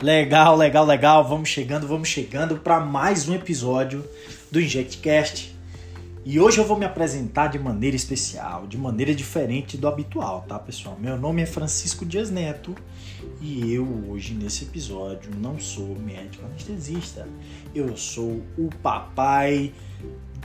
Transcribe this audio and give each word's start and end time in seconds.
Legal, 0.00 0.56
legal, 0.56 0.86
legal. 0.86 1.26
Vamos 1.26 1.48
chegando, 1.48 1.88
vamos 1.88 2.08
chegando 2.08 2.58
para 2.58 2.78
mais 2.78 3.28
um 3.28 3.34
episódio 3.34 4.08
do 4.48 4.60
InjectCast. 4.60 5.52
E 6.24 6.38
hoje 6.38 6.58
eu 6.58 6.64
vou 6.64 6.78
me 6.78 6.84
apresentar 6.84 7.48
de 7.48 7.58
maneira 7.58 7.96
especial, 7.96 8.64
de 8.68 8.78
maneira 8.78 9.12
diferente 9.12 9.76
do 9.76 9.88
habitual, 9.88 10.44
tá, 10.46 10.56
pessoal? 10.56 10.96
Meu 11.00 11.18
nome 11.18 11.42
é 11.42 11.46
Francisco 11.46 12.06
Dias 12.06 12.30
Neto 12.30 12.76
e 13.40 13.74
eu 13.74 14.04
hoje 14.08 14.34
nesse 14.34 14.66
episódio 14.66 15.32
não 15.36 15.58
sou 15.58 15.98
médico 15.98 16.46
anestesista. 16.46 17.26
Eu 17.74 17.96
sou 17.96 18.44
o 18.56 18.70
papai 18.80 19.74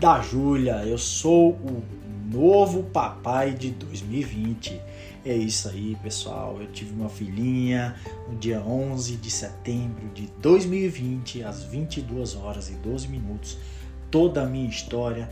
da 0.02 0.20
Júlia. 0.20 0.84
Eu 0.84 0.98
sou 0.98 1.52
o 1.52 1.84
novo 2.32 2.86
papai 2.86 3.52
de 3.52 3.70
2020. 3.70 4.82
É 5.26 5.34
isso 5.34 5.70
aí, 5.70 5.96
pessoal. 6.04 6.60
Eu 6.60 6.68
tive 6.68 6.94
uma 6.94 7.08
filhinha 7.08 7.96
no 8.28 8.36
dia 8.36 8.62
11 8.62 9.16
de 9.16 9.32
setembro 9.32 10.10
de 10.10 10.28
2020, 10.40 11.44
às 11.44 11.64
22 11.64 12.36
horas 12.36 12.70
e 12.70 12.74
12 12.74 13.08
minutos. 13.08 13.58
Toda 14.12 14.44
a 14.44 14.46
minha 14.46 14.70
história, 14.70 15.30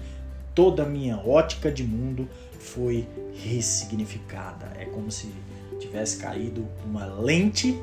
toda 0.56 0.84
a 0.84 0.86
minha 0.86 1.18
ótica 1.18 1.70
de 1.70 1.84
mundo 1.84 2.30
foi 2.58 3.06
ressignificada. 3.34 4.72
É 4.80 4.86
como 4.86 5.12
se 5.12 5.30
tivesse 5.78 6.18
caído 6.18 6.66
uma 6.86 7.06
lente 7.06 7.78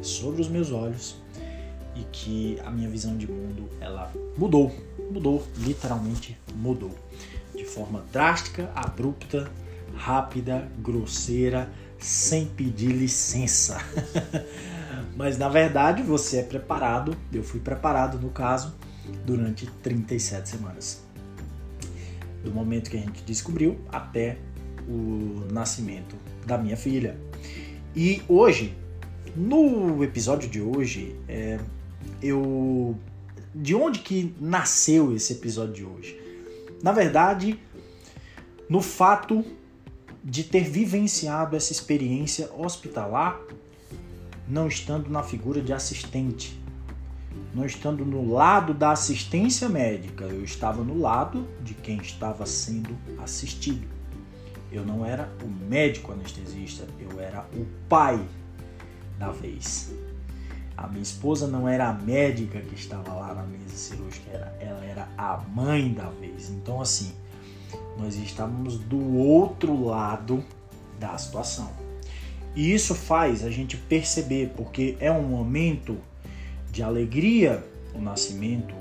sobre 0.00 0.40
os 0.40 0.48
meus 0.48 0.72
olhos 0.72 1.16
e 1.94 2.02
que 2.10 2.58
a 2.64 2.70
minha 2.70 2.88
visão 2.88 3.14
de 3.14 3.30
mundo 3.30 3.68
ela 3.78 4.10
mudou, 4.38 4.72
mudou, 5.10 5.46
literalmente 5.58 6.38
mudou, 6.54 6.96
de 7.54 7.66
forma 7.66 8.02
drástica, 8.10 8.72
abrupta 8.74 9.50
rápida, 9.96 10.70
grosseira, 10.78 11.70
sem 11.98 12.46
pedir 12.46 12.92
licença. 12.92 13.78
Mas 15.16 15.38
na 15.38 15.48
verdade 15.48 16.02
você 16.02 16.38
é 16.38 16.42
preparado, 16.42 17.16
eu 17.32 17.42
fui 17.42 17.60
preparado 17.60 18.18
no 18.18 18.30
caso, 18.30 18.74
durante 19.24 19.66
37 19.82 20.48
semanas. 20.48 21.02
Do 22.42 22.50
momento 22.52 22.90
que 22.90 22.96
a 22.96 23.00
gente 23.00 23.22
descobriu 23.22 23.78
até 23.90 24.38
o 24.88 25.46
nascimento 25.52 26.16
da 26.46 26.58
minha 26.58 26.76
filha. 26.76 27.16
E 27.94 28.22
hoje, 28.28 28.76
no 29.36 30.02
episódio 30.02 30.48
de 30.48 30.60
hoje, 30.60 31.16
é, 31.28 31.58
eu. 32.22 32.96
De 33.54 33.74
onde 33.74 33.98
que 33.98 34.34
nasceu 34.40 35.14
esse 35.14 35.34
episódio 35.34 35.74
de 35.74 35.84
hoje? 35.84 36.18
Na 36.82 36.90
verdade, 36.90 37.58
no 38.68 38.80
fato 38.80 39.44
de 40.24 40.44
ter 40.44 40.64
vivenciado 40.64 41.56
essa 41.56 41.72
experiência 41.72 42.48
hospitalar, 42.56 43.40
não 44.46 44.68
estando 44.68 45.10
na 45.10 45.22
figura 45.22 45.60
de 45.60 45.72
assistente, 45.72 46.60
não 47.54 47.64
estando 47.64 48.04
no 48.04 48.32
lado 48.32 48.72
da 48.72 48.92
assistência 48.92 49.68
médica, 49.68 50.24
eu 50.24 50.44
estava 50.44 50.82
no 50.82 50.98
lado 50.98 51.46
de 51.62 51.74
quem 51.74 51.96
estava 51.98 52.46
sendo 52.46 52.96
assistido. 53.18 53.86
Eu 54.70 54.86
não 54.86 55.04
era 55.04 55.30
o 55.42 55.48
médico 55.68 56.12
anestesista, 56.12 56.86
eu 56.98 57.20
era 57.20 57.46
o 57.54 57.66
pai 57.88 58.20
da 59.18 59.30
vez. 59.30 59.92
A 60.76 60.88
minha 60.88 61.02
esposa 61.02 61.46
não 61.46 61.68
era 61.68 61.90
a 61.90 61.92
médica 61.92 62.60
que 62.60 62.74
estava 62.74 63.12
lá 63.12 63.34
na 63.34 63.42
mesa 63.42 63.76
cirúrgica, 63.76 64.30
ela 64.58 64.84
era 64.84 65.08
a 65.18 65.36
mãe 65.54 65.92
da 65.92 66.08
vez. 66.08 66.48
Então, 66.48 66.80
assim, 66.80 67.12
nós 67.98 68.16
estávamos 68.16 68.78
do 68.78 69.16
outro 69.16 69.84
lado 69.84 70.44
da 70.98 71.16
situação. 71.16 71.70
E 72.54 72.72
isso 72.72 72.94
faz 72.94 73.44
a 73.44 73.50
gente 73.50 73.76
perceber, 73.76 74.52
porque 74.56 74.96
é 75.00 75.10
um 75.10 75.22
momento 75.22 75.96
de 76.70 76.82
alegria 76.82 77.62
o 77.94 78.00
nascimento 78.00 78.74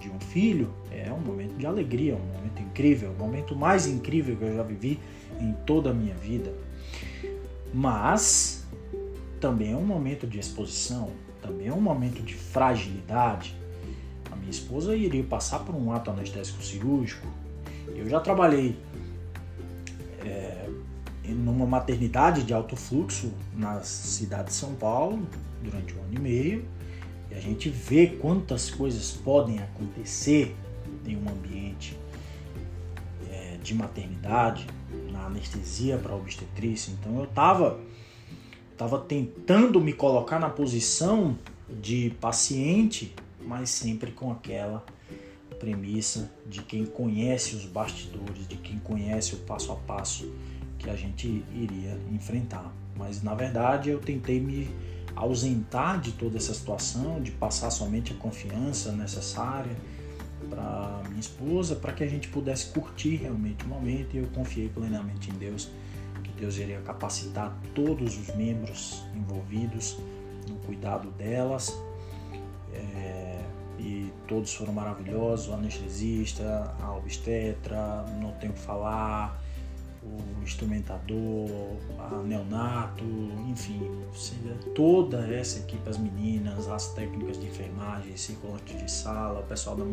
de 0.00 0.08
um 0.08 0.20
filho, 0.20 0.72
é 0.90 1.12
um 1.12 1.20
momento 1.20 1.54
de 1.56 1.66
alegria, 1.66 2.16
um 2.16 2.36
momento 2.36 2.62
incrível, 2.62 3.10
o 3.10 3.18
momento 3.18 3.54
mais 3.54 3.86
incrível 3.86 4.36
que 4.36 4.44
eu 4.44 4.56
já 4.56 4.62
vivi 4.62 4.98
em 5.40 5.52
toda 5.66 5.90
a 5.90 5.94
minha 5.94 6.14
vida. 6.14 6.52
Mas 7.72 8.66
também 9.40 9.72
é 9.72 9.76
um 9.76 9.84
momento 9.84 10.26
de 10.26 10.38
exposição, 10.38 11.10
também 11.42 11.68
é 11.68 11.72
um 11.72 11.80
momento 11.80 12.22
de 12.22 12.34
fragilidade. 12.34 13.54
A 14.30 14.36
minha 14.36 14.50
esposa 14.50 14.96
iria 14.96 15.22
passar 15.24 15.60
por 15.60 15.74
um 15.74 15.92
ato 15.92 16.10
anestésico 16.10 16.62
cirúrgico, 16.62 17.26
eu 17.94 18.08
já 18.08 18.20
trabalhei 18.20 18.76
é, 20.24 20.68
numa 21.24 21.66
maternidade 21.66 22.42
de 22.42 22.52
alto 22.52 22.76
fluxo 22.76 23.32
na 23.54 23.82
cidade 23.82 24.48
de 24.48 24.54
São 24.54 24.74
Paulo 24.74 25.26
durante 25.62 25.94
um 25.94 26.02
ano 26.02 26.14
e 26.14 26.18
meio 26.18 26.64
e 27.30 27.34
a 27.34 27.40
gente 27.40 27.68
vê 27.68 28.06
quantas 28.06 28.70
coisas 28.70 29.12
podem 29.12 29.58
acontecer 29.58 30.54
em 31.06 31.16
um 31.16 31.28
ambiente 31.28 31.98
é, 33.30 33.58
de 33.62 33.74
maternidade, 33.74 34.66
na 35.12 35.26
anestesia 35.26 35.98
para 35.98 36.14
obstetrícia. 36.14 36.92
Então 36.92 37.18
eu 37.18 37.24
estava 37.24 37.78
tava 38.76 39.00
tentando 39.00 39.80
me 39.80 39.92
colocar 39.92 40.38
na 40.38 40.48
posição 40.48 41.36
de 41.68 42.10
paciente, 42.20 43.12
mas 43.44 43.70
sempre 43.70 44.12
com 44.12 44.30
aquela 44.30 44.84
premissa 45.58 46.30
de 46.46 46.62
quem 46.62 46.84
conhece 46.84 47.56
os 47.56 47.64
bastidores, 47.64 48.46
de 48.46 48.56
quem 48.56 48.78
conhece 48.78 49.34
o 49.34 49.38
passo 49.38 49.72
a 49.72 49.76
passo 49.76 50.32
que 50.78 50.88
a 50.88 50.96
gente 50.96 51.44
iria 51.54 51.98
enfrentar. 52.10 52.72
Mas 52.96 53.22
na 53.22 53.34
verdade 53.34 53.90
eu 53.90 53.98
tentei 53.98 54.40
me 54.40 54.70
ausentar 55.14 56.00
de 56.00 56.12
toda 56.12 56.36
essa 56.36 56.54
situação, 56.54 57.20
de 57.20 57.32
passar 57.32 57.70
somente 57.70 58.12
a 58.12 58.16
confiança 58.16 58.92
necessária 58.92 59.76
para 60.48 61.02
minha 61.08 61.20
esposa, 61.20 61.74
para 61.74 61.92
que 61.92 62.04
a 62.04 62.06
gente 62.06 62.28
pudesse 62.28 62.66
curtir 62.66 63.16
realmente 63.16 63.64
o 63.64 63.68
momento 63.68 64.14
e 64.14 64.18
eu 64.18 64.26
confiei 64.28 64.68
plenamente 64.68 65.30
em 65.30 65.34
Deus, 65.34 65.68
que 66.22 66.30
Deus 66.32 66.56
iria 66.56 66.80
capacitar 66.80 67.56
todos 67.74 68.16
os 68.16 68.34
membros 68.36 69.02
envolvidos 69.14 69.98
no 70.48 70.56
cuidado 70.56 71.10
delas. 71.10 71.76
É 72.72 73.27
e 73.78 74.12
todos 74.26 74.52
foram 74.54 74.72
maravilhosos, 74.72 75.48
o 75.48 75.52
anestesista, 75.52 76.74
a 76.80 76.94
obstetra, 76.96 78.04
não 78.20 78.32
tenho 78.32 78.52
que 78.52 78.58
falar, 78.58 79.40
o 80.02 80.42
instrumentador, 80.42 81.76
a 81.98 82.22
neonato, 82.24 83.04
enfim, 83.48 83.90
toda 84.74 85.26
essa 85.32 85.58
equipe, 85.60 85.88
as 85.88 85.98
meninas, 85.98 86.68
as 86.68 86.88
técnicas 86.94 87.38
de 87.38 87.46
enfermagem, 87.46 88.16
circulante 88.16 88.74
de 88.74 88.90
sala, 88.90 89.40
o 89.40 89.44
pessoal 89.44 89.76
da 89.76 89.84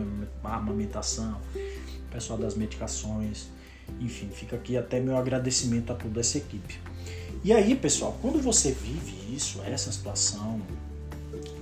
amamentação, 0.50 1.40
o 1.56 2.12
pessoal 2.12 2.40
das 2.40 2.56
medicações, 2.56 3.50
enfim, 4.00 4.30
fica 4.30 4.56
aqui 4.56 4.78
até 4.78 5.00
meu 5.00 5.18
agradecimento 5.18 5.92
a 5.92 5.96
toda 5.96 6.20
essa 6.20 6.38
equipe. 6.38 6.80
E 7.44 7.54
aí, 7.54 7.76
pessoal, 7.76 8.18
quando 8.22 8.42
você 8.42 8.72
vive 8.72 9.36
isso, 9.36 9.62
essa 9.64 9.92
situação, 9.92 10.62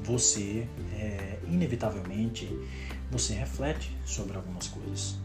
você 0.03 0.67
é, 0.95 1.32
inevitavelmente 1.53 2.49
você 3.11 3.33
reflete 3.33 3.95
sobre 4.05 4.35
algumas 4.35 4.67
coisas. 4.67 5.15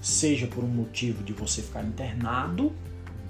Seja 0.00 0.46
por 0.46 0.62
um 0.62 0.68
motivo 0.68 1.22
de 1.22 1.32
você 1.32 1.62
ficar 1.62 1.82
internado, 1.82 2.72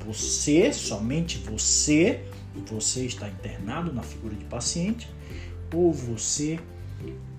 você, 0.05 0.73
somente 0.73 1.39
você, 1.39 2.25
você 2.67 3.07
está 3.07 3.29
internado 3.29 3.93
na 3.93 4.03
figura 4.03 4.35
de 4.35 4.45
paciente, 4.45 5.09
ou 5.73 5.93
você 5.93 6.59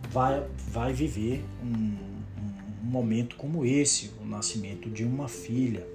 vai, 0.10 0.46
vai 0.70 0.94
viver 0.94 1.44
um, 1.62 1.68
um 1.68 2.86
momento 2.86 3.36
como 3.36 3.66
esse, 3.66 4.12
o 4.22 4.26
nascimento 4.26 4.90
de 4.90 5.04
uma 5.04 5.28
filha, 5.28 5.86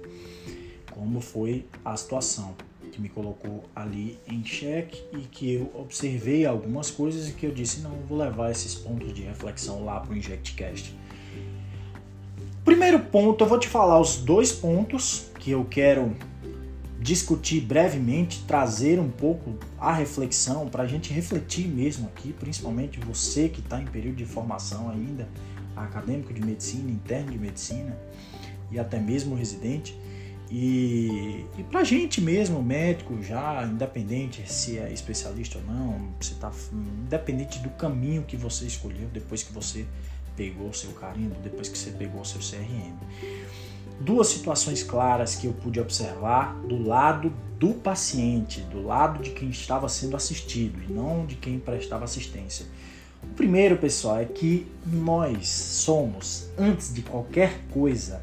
como 0.91 1.19
foi 1.19 1.65
a 1.83 1.95
situação 1.97 2.55
que 2.91 3.01
me 3.01 3.09
colocou 3.09 3.63
ali 3.75 4.19
em 4.27 4.43
xeque 4.43 5.01
e 5.13 5.21
que 5.21 5.53
eu 5.53 5.71
observei 5.73 6.45
algumas 6.45 6.91
coisas 6.91 7.29
e 7.29 7.33
que 7.33 7.45
eu 7.45 7.51
disse, 7.51 7.79
não, 7.81 7.91
vou 8.07 8.17
levar 8.17 8.51
esses 8.51 8.75
pontos 8.75 9.13
de 9.13 9.21
reflexão 9.21 9.83
lá 9.83 9.99
para 9.99 10.13
o 10.13 10.15
InjectCast. 10.15 10.95
Primeiro 12.63 12.99
ponto, 12.99 13.43
eu 13.43 13.47
vou 13.47 13.57
te 13.57 13.67
falar 13.67 13.99
os 13.99 14.17
dois 14.17 14.51
pontos 14.51 15.31
que 15.39 15.51
eu 15.51 15.65
quero 15.65 16.15
discutir 16.99 17.61
brevemente, 17.61 18.43
trazer 18.45 18.99
um 18.99 19.09
pouco 19.09 19.55
a 19.79 19.91
reflexão, 19.91 20.69
para 20.69 20.83
a 20.83 20.87
gente 20.87 21.11
refletir 21.11 21.67
mesmo 21.67 22.07
aqui, 22.07 22.31
principalmente 22.31 22.99
você 22.99 23.49
que 23.49 23.59
está 23.59 23.81
em 23.81 23.85
período 23.85 24.17
de 24.17 24.25
formação 24.25 24.89
ainda, 24.91 25.27
acadêmico 25.75 26.31
de 26.31 26.45
medicina, 26.45 26.91
interno 26.91 27.31
de 27.31 27.39
medicina 27.39 27.97
e 28.71 28.77
até 28.77 28.99
mesmo 28.99 29.35
residente 29.35 29.97
e, 30.53 31.45
e 31.57 31.63
pra 31.63 31.81
gente 31.81 32.19
mesmo, 32.19 32.61
médico, 32.61 33.23
já 33.23 33.63
independente 33.63 34.43
se 34.51 34.77
é 34.77 34.91
especialista 34.91 35.57
ou 35.57 35.63
não, 35.63 36.09
você 36.19 36.35
tá 36.35 36.51
independente 36.73 37.59
do 37.59 37.69
caminho 37.69 38.23
que 38.23 38.35
você 38.35 38.65
escolheu 38.65 39.07
depois 39.13 39.43
que 39.43 39.53
você 39.53 39.85
pegou 40.35 40.73
seu 40.73 40.91
carimbo, 40.91 41.35
depois 41.41 41.69
que 41.69 41.77
você 41.77 41.91
pegou 41.91 42.25
seu 42.25 42.41
CRM. 42.41 42.97
duas 44.01 44.27
situações 44.27 44.83
claras 44.83 45.35
que 45.35 45.47
eu 45.47 45.53
pude 45.53 45.79
observar 45.79 46.53
do 46.67 46.85
lado 46.85 47.31
do 47.57 47.73
paciente, 47.75 48.59
do 48.59 48.83
lado 48.83 49.23
de 49.23 49.29
quem 49.29 49.49
estava 49.49 49.87
sendo 49.87 50.17
assistido 50.17 50.83
e 50.83 50.91
não 50.91 51.25
de 51.25 51.35
quem 51.35 51.59
prestava 51.59 52.03
assistência. 52.03 52.65
O 53.23 53.27
primeiro, 53.35 53.77
pessoal, 53.77 54.19
é 54.19 54.25
que 54.25 54.67
nós 54.85 55.47
somos, 55.47 56.49
antes 56.57 56.93
de 56.93 57.03
qualquer 57.03 57.61
coisa, 57.71 58.21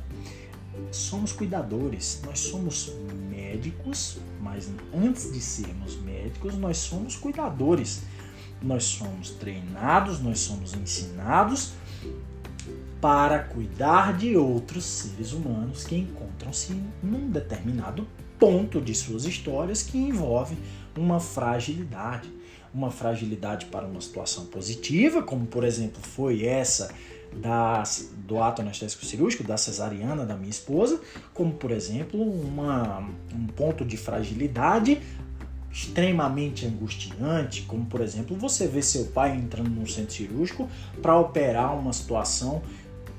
somos 0.91 1.33
cuidadores, 1.33 2.21
nós 2.25 2.39
somos 2.39 2.93
médicos, 3.31 4.19
mas 4.41 4.71
antes 4.95 5.33
de 5.33 5.41
sermos 5.41 5.97
médicos, 6.01 6.55
nós 6.57 6.77
somos 6.79 7.17
cuidadores. 7.17 8.03
Nós 8.61 8.85
somos 8.85 9.31
treinados, 9.31 10.21
nós 10.21 10.41
somos 10.41 10.75
ensinados 10.75 11.73
para 13.01 13.39
cuidar 13.39 14.17
de 14.17 14.37
outros 14.37 14.85
seres 14.85 15.33
humanos 15.33 15.85
que 15.85 15.97
encontram-se 15.97 16.73
num 17.03 17.31
determinado 17.31 18.07
ponto 18.39 18.81
de 18.81 18.95
suas 18.95 19.25
histórias 19.25 19.83
que 19.83 19.97
envolve 19.97 20.57
uma 20.97 21.21
fragilidade. 21.21 22.33
Uma 22.75 22.91
fragilidade 22.91 23.67
para 23.67 23.87
uma 23.87 24.01
situação 24.01 24.47
positiva, 24.47 25.23
como 25.23 25.47
por 25.47 25.65
exemplo 25.65 26.01
foi 26.03 26.45
essa 26.45 26.93
da, 27.40 27.82
do 28.26 28.43
ato 28.43 28.62
anestésico 28.62 29.05
cirúrgico, 29.05 29.44
da 29.44 29.56
cesariana 29.56 30.25
da 30.25 30.37
minha 30.37 30.50
esposa, 30.50 31.00
como 31.32 31.52
por 31.52 31.70
exemplo 31.70 32.20
uma, 32.20 33.00
um 33.35 33.46
ponto 33.46 33.85
de 33.85 33.96
fragilidade 33.96 35.00
extremamente 35.70 36.67
angustiante, 36.67 37.62
como 37.62 37.87
por 37.87 38.00
exemplo 38.00 38.37
você 38.37 38.67
vê 38.67 38.82
seu 38.82 39.06
pai 39.06 39.37
entrando 39.37 39.70
num 39.70 39.87
centro 39.87 40.14
cirúrgico 40.14 40.69
para 41.00 41.17
operar 41.17 41.79
uma 41.79 41.93
situação 41.93 42.62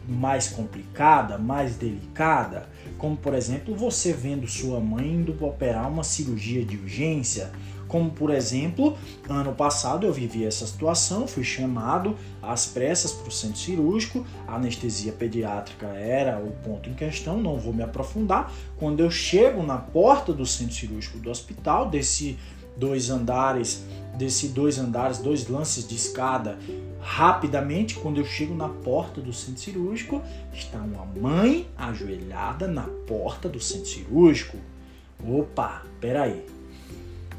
mais 0.08 0.50
complicada, 0.50 1.38
mais 1.38 1.76
delicada, 1.76 2.68
como 2.98 3.16
por 3.16 3.34
exemplo 3.34 3.76
você 3.76 4.12
vendo 4.12 4.48
sua 4.48 4.80
mãe 4.80 5.08
indo 5.08 5.46
operar 5.46 5.88
uma 5.88 6.04
cirurgia 6.04 6.66
de 6.66 6.76
urgência, 6.78 7.52
como 7.90 8.12
por 8.12 8.30
exemplo, 8.30 8.96
ano 9.28 9.54
passado 9.54 10.06
eu 10.06 10.14
vivi 10.14 10.46
essa 10.46 10.66
situação, 10.66 11.28
fui 11.28 11.44
chamado 11.44 12.16
às 12.42 12.68
pressas 12.68 13.12
para 13.12 13.28
o 13.28 13.32
centro 13.32 13.58
cirúrgico, 13.58 14.26
a 14.48 14.56
anestesia 14.56 15.12
pediátrica 15.12 15.88
era 15.88 16.40
o 16.40 16.52
ponto 16.64 16.88
em 16.88 16.94
questão, 16.94 17.42
não 17.42 17.58
vou 17.58 17.74
me 17.74 17.82
aprofundar. 17.82 18.54
Quando 18.78 19.00
eu 19.02 19.10
chego 19.10 19.64
na 19.64 19.78
porta 19.78 20.32
do 20.32 20.46
centro 20.46 20.76
cirúrgico 20.76 21.18
do 21.18 21.32
hospital, 21.32 21.90
desci 21.90 22.38
dois 22.78 23.10
andares, 23.10 23.84
desci 24.16 24.50
dois 24.50 24.78
andares, 24.78 25.18
dois 25.18 25.48
lances 25.50 25.88
de 25.88 25.96
escada 25.96 26.60
rapidamente, 27.02 27.96
quando 27.96 28.20
eu 28.20 28.26
chego 28.26 28.54
na 28.54 28.70
porta 28.70 29.20
do 29.20 29.34
centro 29.34 29.62
cirúrgico, 29.62 30.22
está 30.54 30.78
uma 30.78 31.06
mãe 31.06 31.68
ajoelhada 31.76 32.68
na 32.68 32.84
porta 33.08 33.50
do 33.50 33.60
centro 33.60 33.88
cirúrgico. 33.88 34.58
Opa, 35.22 35.84
peraí, 36.00 36.46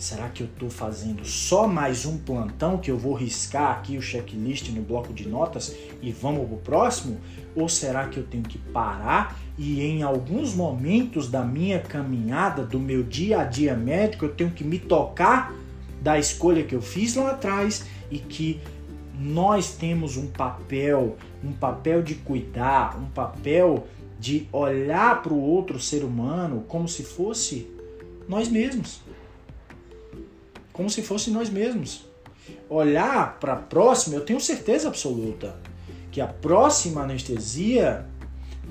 Será 0.00 0.30
que 0.30 0.42
eu 0.42 0.46
estou 0.46 0.70
fazendo 0.70 1.26
só 1.26 1.68
mais 1.68 2.06
um 2.06 2.16
plantão 2.16 2.78
que 2.78 2.90
eu 2.90 2.96
vou 2.96 3.12
riscar 3.12 3.72
aqui 3.72 3.98
o 3.98 4.00
checklist 4.00 4.70
no 4.70 4.80
bloco 4.80 5.12
de 5.12 5.28
notas 5.28 5.76
e 6.00 6.10
vamos 6.10 6.46
para 6.46 6.54
o 6.54 6.58
próximo? 6.58 7.18
Ou 7.54 7.68
será 7.68 8.08
que 8.08 8.16
eu 8.16 8.24
tenho 8.24 8.42
que 8.42 8.56
parar 8.56 9.38
e 9.58 9.82
em 9.82 10.02
alguns 10.02 10.54
momentos 10.54 11.30
da 11.30 11.44
minha 11.44 11.80
caminhada, 11.80 12.64
do 12.64 12.80
meu 12.80 13.02
dia 13.02 13.40
a 13.40 13.44
dia 13.44 13.76
médico, 13.76 14.24
eu 14.24 14.34
tenho 14.34 14.50
que 14.52 14.64
me 14.64 14.78
tocar 14.78 15.52
da 16.00 16.18
escolha 16.18 16.64
que 16.64 16.74
eu 16.74 16.80
fiz 16.80 17.14
lá 17.16 17.32
atrás 17.32 17.84
e 18.10 18.18
que 18.18 18.58
nós 19.18 19.74
temos 19.74 20.16
um 20.16 20.28
papel, 20.28 21.18
um 21.44 21.52
papel 21.52 22.02
de 22.02 22.14
cuidar, 22.14 22.98
um 22.98 23.10
papel 23.10 23.86
de 24.18 24.48
olhar 24.50 25.22
para 25.22 25.34
o 25.34 25.38
outro 25.38 25.78
ser 25.78 26.04
humano 26.04 26.64
como 26.66 26.88
se 26.88 27.02
fosse 27.02 27.68
nós 28.26 28.48
mesmos 28.48 29.09
como 30.80 30.88
se 30.88 31.02
fosse 31.02 31.30
nós 31.30 31.50
mesmos. 31.50 32.06
Olhar 32.66 33.38
para 33.38 33.52
a 33.52 33.56
próxima, 33.56 34.16
eu 34.16 34.24
tenho 34.24 34.40
certeza 34.40 34.88
absoluta 34.88 35.54
que 36.10 36.22
a 36.22 36.26
próxima 36.26 37.02
anestesia 37.02 38.06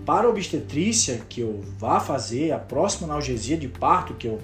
para 0.08 0.28
obstetrícia 0.28 1.22
que 1.30 1.42
eu 1.42 1.64
vá 1.78 2.00
fazer, 2.00 2.52
a 2.52 2.58
próxima 2.58 3.08
analgesia 3.08 3.56
de 3.56 3.68
parto 3.68 4.16
que 4.16 4.26
eu 4.26 4.42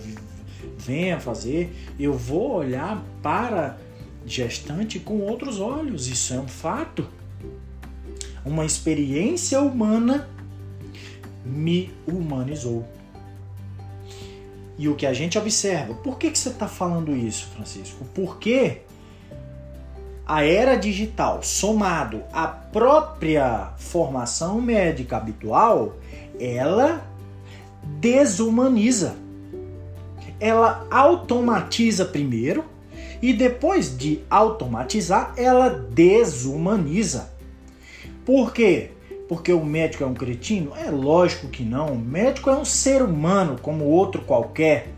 venha 0.77 1.19
fazer, 1.19 1.75
eu 1.99 2.13
vou 2.13 2.51
olhar 2.51 3.03
para 3.23 3.79
gestante 4.27 4.99
com 4.99 5.21
outros 5.21 5.59
olhos. 5.59 6.07
Isso 6.07 6.35
é 6.35 6.39
um 6.39 6.47
fato. 6.47 7.07
Uma 8.45 8.63
experiência 8.63 9.59
humana 9.59 10.29
me 11.43 11.91
humanizou. 12.05 12.87
E 14.77 14.89
o 14.89 14.95
que 14.95 15.05
a 15.05 15.13
gente 15.13 15.37
observa, 15.37 15.93
por 15.93 16.17
que, 16.17 16.29
que 16.29 16.37
você 16.37 16.49
está 16.49 16.67
falando 16.67 17.15
isso, 17.15 17.47
Francisco? 17.55 18.05
Porque 18.13 18.81
a 20.25 20.43
era 20.43 20.75
digital, 20.75 21.41
somado 21.43 22.23
à 22.33 22.47
própria 22.47 23.73
formação 23.77 24.59
médica 24.59 25.17
habitual, 25.17 25.95
ela 26.39 27.05
desumaniza. 27.99 29.15
Ela 30.39 30.85
automatiza 30.89 32.03
primeiro 32.03 32.65
e 33.21 33.33
depois 33.33 33.95
de 33.97 34.21
automatizar, 34.29 35.33
ela 35.37 35.69
desumaniza. 35.69 37.33
Por 38.25 38.51
quê? 38.51 38.91
Porque 39.27 39.51
o 39.51 39.63
médico 39.65 40.03
é 40.03 40.07
um 40.07 40.13
cretino? 40.13 40.73
É 40.75 40.89
lógico 40.89 41.47
que 41.47 41.63
não. 41.63 41.93
O 41.93 41.99
médico 41.99 42.49
é 42.49 42.55
um 42.55 42.65
ser 42.65 43.01
humano 43.01 43.57
como 43.61 43.85
outro 43.85 44.21
qualquer. 44.21 44.89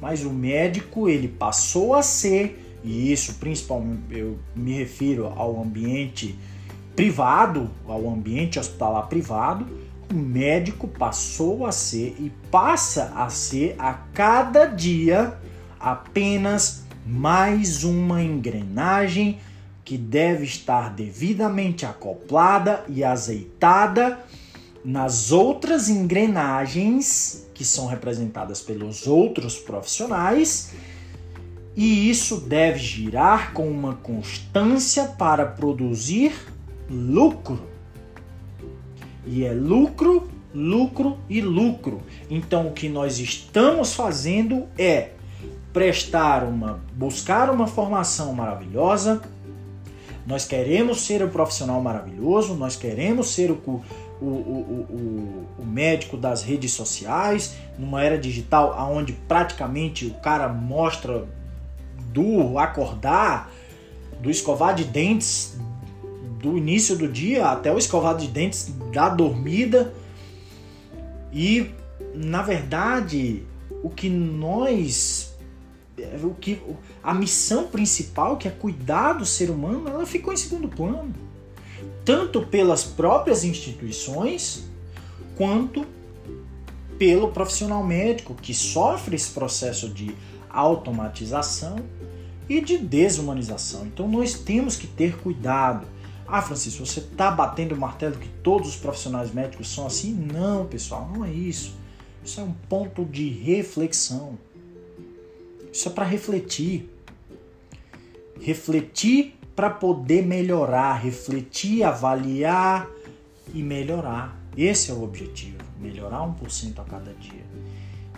Mas 0.00 0.24
o 0.24 0.30
médico 0.30 1.08
ele 1.08 1.28
passou 1.28 1.94
a 1.94 2.02
ser, 2.02 2.78
e 2.84 3.12
isso 3.12 3.34
principalmente 3.34 4.02
eu 4.10 4.38
me 4.54 4.72
refiro 4.72 5.32
ao 5.36 5.60
ambiente 5.60 6.36
privado, 6.94 7.70
ao 7.86 8.08
ambiente 8.08 8.58
hospitalar 8.58 9.06
privado, 9.06 9.66
o 10.10 10.14
médico 10.14 10.86
passou 10.86 11.66
a 11.66 11.72
ser 11.72 12.16
e 12.18 12.32
passa 12.50 13.12
a 13.16 13.28
ser 13.28 13.74
a 13.78 13.92
cada 13.92 14.66
dia 14.66 15.36
apenas 15.78 16.84
mais 17.04 17.84
uma 17.84 18.22
engrenagem 18.22 19.38
que 19.86 19.96
deve 19.96 20.44
estar 20.44 20.92
devidamente 20.92 21.86
acoplada 21.86 22.84
e 22.88 23.04
azeitada 23.04 24.18
nas 24.84 25.30
outras 25.30 25.88
engrenagens 25.88 27.48
que 27.54 27.64
são 27.64 27.86
representadas 27.86 28.60
pelos 28.60 29.06
outros 29.06 29.56
profissionais, 29.56 30.72
e 31.76 32.10
isso 32.10 32.40
deve 32.40 32.80
girar 32.80 33.52
com 33.52 33.70
uma 33.70 33.94
constância 33.94 35.04
para 35.04 35.46
produzir 35.46 36.32
lucro. 36.90 37.62
E 39.24 39.44
é 39.44 39.52
lucro, 39.52 40.28
lucro 40.52 41.16
e 41.28 41.40
lucro. 41.40 42.02
Então 42.28 42.66
o 42.66 42.72
que 42.72 42.88
nós 42.88 43.20
estamos 43.20 43.94
fazendo 43.94 44.66
é 44.76 45.10
prestar 45.72 46.42
uma 46.42 46.80
buscar 46.92 47.50
uma 47.50 47.66
formação 47.66 48.32
maravilhosa, 48.32 49.22
nós 50.26 50.44
queremos 50.44 51.02
ser 51.02 51.22
o 51.22 51.28
profissional 51.28 51.80
maravilhoso, 51.80 52.54
nós 52.54 52.74
queremos 52.74 53.30
ser 53.30 53.50
o, 53.50 53.82
o, 54.20 54.24
o, 54.24 55.46
o, 55.58 55.64
médico 55.64 56.16
das 56.16 56.42
redes 56.42 56.72
sociais, 56.72 57.54
numa 57.78 58.02
era 58.02 58.18
digital 58.18 58.74
onde 58.90 59.12
praticamente 59.12 60.06
o 60.06 60.14
cara 60.14 60.48
mostra 60.48 61.26
do 62.12 62.58
acordar, 62.58 63.52
do 64.20 64.30
escovar 64.30 64.74
de 64.74 64.84
dentes 64.84 65.56
do 66.40 66.56
início 66.56 66.96
do 66.96 67.08
dia 67.08 67.46
até 67.46 67.72
o 67.72 67.78
escovar 67.78 68.16
de 68.16 68.28
dentes 68.28 68.72
da 68.92 69.08
dormida. 69.08 69.92
E 71.32 71.70
na 72.14 72.42
verdade, 72.42 73.44
o 73.82 73.90
que 73.90 74.08
nós 74.08 75.34
o 76.22 76.34
que 76.34 76.60
a 77.06 77.14
missão 77.14 77.68
principal, 77.68 78.36
que 78.36 78.48
é 78.48 78.50
cuidar 78.50 79.12
do 79.12 79.24
ser 79.24 79.48
humano, 79.48 79.88
ela 79.88 80.04
ficou 80.04 80.32
em 80.32 80.36
segundo 80.36 80.66
plano. 80.66 81.14
Tanto 82.04 82.42
pelas 82.42 82.82
próprias 82.82 83.44
instituições, 83.44 84.64
quanto 85.36 85.86
pelo 86.98 87.28
profissional 87.28 87.84
médico 87.84 88.34
que 88.34 88.52
sofre 88.52 89.14
esse 89.14 89.30
processo 89.30 89.88
de 89.88 90.16
automatização 90.50 91.76
e 92.48 92.60
de 92.60 92.76
desumanização. 92.76 93.86
Então 93.86 94.08
nós 94.08 94.34
temos 94.34 94.74
que 94.74 94.88
ter 94.88 95.16
cuidado. 95.18 95.86
Ah, 96.26 96.42
Francisco, 96.42 96.84
você 96.84 96.98
está 96.98 97.30
batendo 97.30 97.76
o 97.76 97.78
martelo 97.78 98.16
que 98.16 98.28
todos 98.42 98.70
os 98.70 98.76
profissionais 98.76 99.32
médicos 99.32 99.72
são 99.72 99.86
assim? 99.86 100.12
Não, 100.12 100.66
pessoal, 100.66 101.08
não 101.14 101.24
é 101.24 101.30
isso. 101.30 101.72
Isso 102.24 102.40
é 102.40 102.42
um 102.42 102.52
ponto 102.68 103.04
de 103.04 103.28
reflexão. 103.28 104.36
Isso 105.72 105.88
é 105.88 105.92
para 105.92 106.04
refletir. 106.04 106.95
Refletir 108.46 109.34
para 109.56 109.68
poder 109.68 110.24
melhorar, 110.24 111.02
refletir, 111.02 111.82
avaliar 111.82 112.88
e 113.52 113.60
melhorar. 113.60 114.40
Esse 114.56 114.92
é 114.92 114.94
o 114.94 115.02
objetivo, 115.02 115.58
melhorar 115.80 116.20
1% 116.20 116.78
a 116.78 116.84
cada 116.84 117.12
dia. 117.14 117.44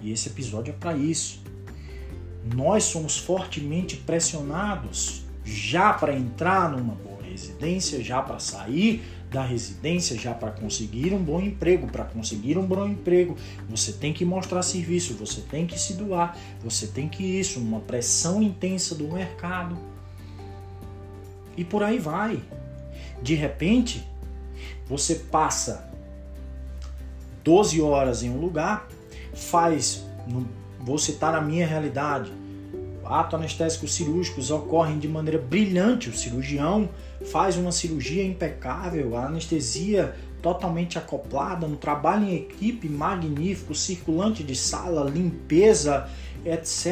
E 0.02 0.12
esse 0.12 0.28
episódio 0.28 0.72
é 0.72 0.76
para 0.76 0.94
isso. 0.94 1.42
Nós 2.54 2.84
somos 2.84 3.16
fortemente 3.16 3.96
pressionados 3.96 5.22
já 5.46 5.94
para 5.94 6.12
entrar 6.12 6.70
numa 6.72 6.94
boa 6.96 7.22
residência, 7.22 8.04
já 8.04 8.20
para 8.20 8.38
sair 8.38 9.02
da 9.30 9.42
residência, 9.42 10.14
já 10.14 10.34
para 10.34 10.50
conseguir 10.50 11.14
um 11.14 11.24
bom 11.24 11.40
emprego. 11.40 11.86
Para 11.86 12.04
conseguir 12.04 12.58
um 12.58 12.66
bom 12.66 12.86
emprego, 12.86 13.34
você 13.66 13.92
tem 13.92 14.12
que 14.12 14.26
mostrar 14.26 14.60
serviço, 14.60 15.14
você 15.14 15.40
tem 15.40 15.66
que 15.66 15.80
se 15.80 15.94
doar, 15.94 16.36
você 16.62 16.86
tem 16.86 17.08
que 17.08 17.22
isso, 17.22 17.58
uma 17.58 17.80
pressão 17.80 18.42
intensa 18.42 18.94
do 18.94 19.08
mercado. 19.08 19.96
E 21.58 21.64
por 21.64 21.82
aí 21.82 21.98
vai. 21.98 22.40
De 23.20 23.34
repente, 23.34 24.08
você 24.86 25.16
passa 25.16 25.90
12 27.42 27.82
horas 27.82 28.22
em 28.22 28.30
um 28.30 28.38
lugar, 28.38 28.88
faz, 29.34 30.04
vou 30.78 30.96
citar 30.98 31.34
a 31.34 31.40
minha 31.40 31.66
realidade, 31.66 32.32
ato 33.04 33.34
anestésico 33.34 33.88
cirúrgicos 33.88 34.52
ocorrem 34.52 35.00
de 35.00 35.08
maneira 35.08 35.38
brilhante, 35.38 36.08
o 36.08 36.16
cirurgião 36.16 36.88
faz 37.32 37.56
uma 37.56 37.72
cirurgia 37.72 38.24
impecável, 38.24 39.16
a 39.16 39.26
anestesia 39.26 40.14
totalmente 40.42 40.98
acoplada, 40.98 41.66
um 41.66 41.76
trabalho 41.76 42.24
em 42.24 42.34
equipe 42.34 42.88
magnífico, 42.88 43.74
circulante 43.74 44.42
de 44.42 44.54
sala, 44.54 45.08
limpeza, 45.08 46.08
etc 46.44 46.86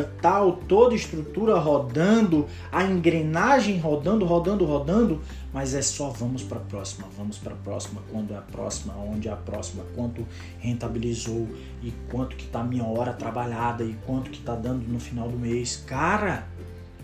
e 0.00 0.20
tal, 0.20 0.52
toda 0.52 0.94
estrutura 0.94 1.58
rodando, 1.58 2.46
a 2.70 2.84
engrenagem 2.84 3.78
rodando, 3.78 4.24
rodando, 4.24 4.64
rodando, 4.64 5.20
mas 5.52 5.74
é 5.74 5.82
só 5.82 6.10
vamos 6.10 6.42
para 6.42 6.58
a 6.58 6.62
próxima, 6.62 7.06
vamos 7.16 7.38
para 7.38 7.52
a 7.52 7.56
próxima, 7.56 8.00
quando 8.10 8.32
é 8.32 8.36
a 8.36 8.42
próxima, 8.42 8.94
onde 8.96 9.28
é 9.28 9.32
a 9.32 9.36
próxima, 9.36 9.84
quanto 9.94 10.26
rentabilizou 10.58 11.48
e 11.82 11.92
quanto 12.10 12.36
que 12.36 12.46
tá 12.46 12.60
a 12.60 12.64
minha 12.64 12.84
hora 12.84 13.12
trabalhada 13.12 13.84
e 13.84 13.94
quanto 14.06 14.30
que 14.30 14.40
tá 14.40 14.54
dando 14.54 14.86
no 14.86 15.00
final 15.00 15.28
do 15.28 15.38
mês. 15.38 15.76
Cara, 15.86 16.46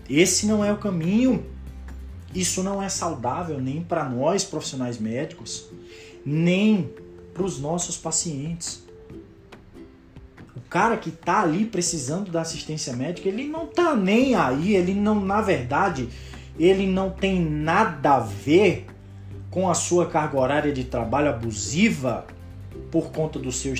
esse 0.09 0.45
não 0.45 0.63
é 0.63 0.71
o 0.71 0.77
caminho. 0.77 1.45
Isso 2.33 2.63
não 2.63 2.81
é 2.81 2.87
saudável 2.87 3.59
nem 3.59 3.83
para 3.83 4.07
nós 4.07 4.45
profissionais 4.45 4.97
médicos, 4.97 5.69
nem 6.25 6.89
para 7.33 7.43
os 7.43 7.59
nossos 7.59 7.97
pacientes. 7.97 8.83
Cara 10.69 10.95
que 10.95 11.11
tá 11.11 11.41
ali 11.41 11.65
precisando 11.65 12.31
da 12.31 12.41
assistência 12.41 12.95
médica, 12.95 13.27
ele 13.27 13.45
não 13.45 13.67
tá 13.67 13.93
nem 13.93 14.35
aí, 14.35 14.73
ele 14.73 14.93
não, 14.93 15.19
na 15.19 15.41
verdade, 15.41 16.07
ele 16.57 16.87
não 16.87 17.09
tem 17.09 17.41
nada 17.41 18.15
a 18.15 18.19
ver 18.21 18.87
com 19.49 19.69
a 19.69 19.73
sua 19.73 20.05
carga 20.05 20.39
horária 20.39 20.71
de 20.71 20.85
trabalho 20.85 21.29
abusiva 21.29 22.25
por 22.89 23.11
conta 23.11 23.37
do 23.37 23.51
seu, 23.51 23.73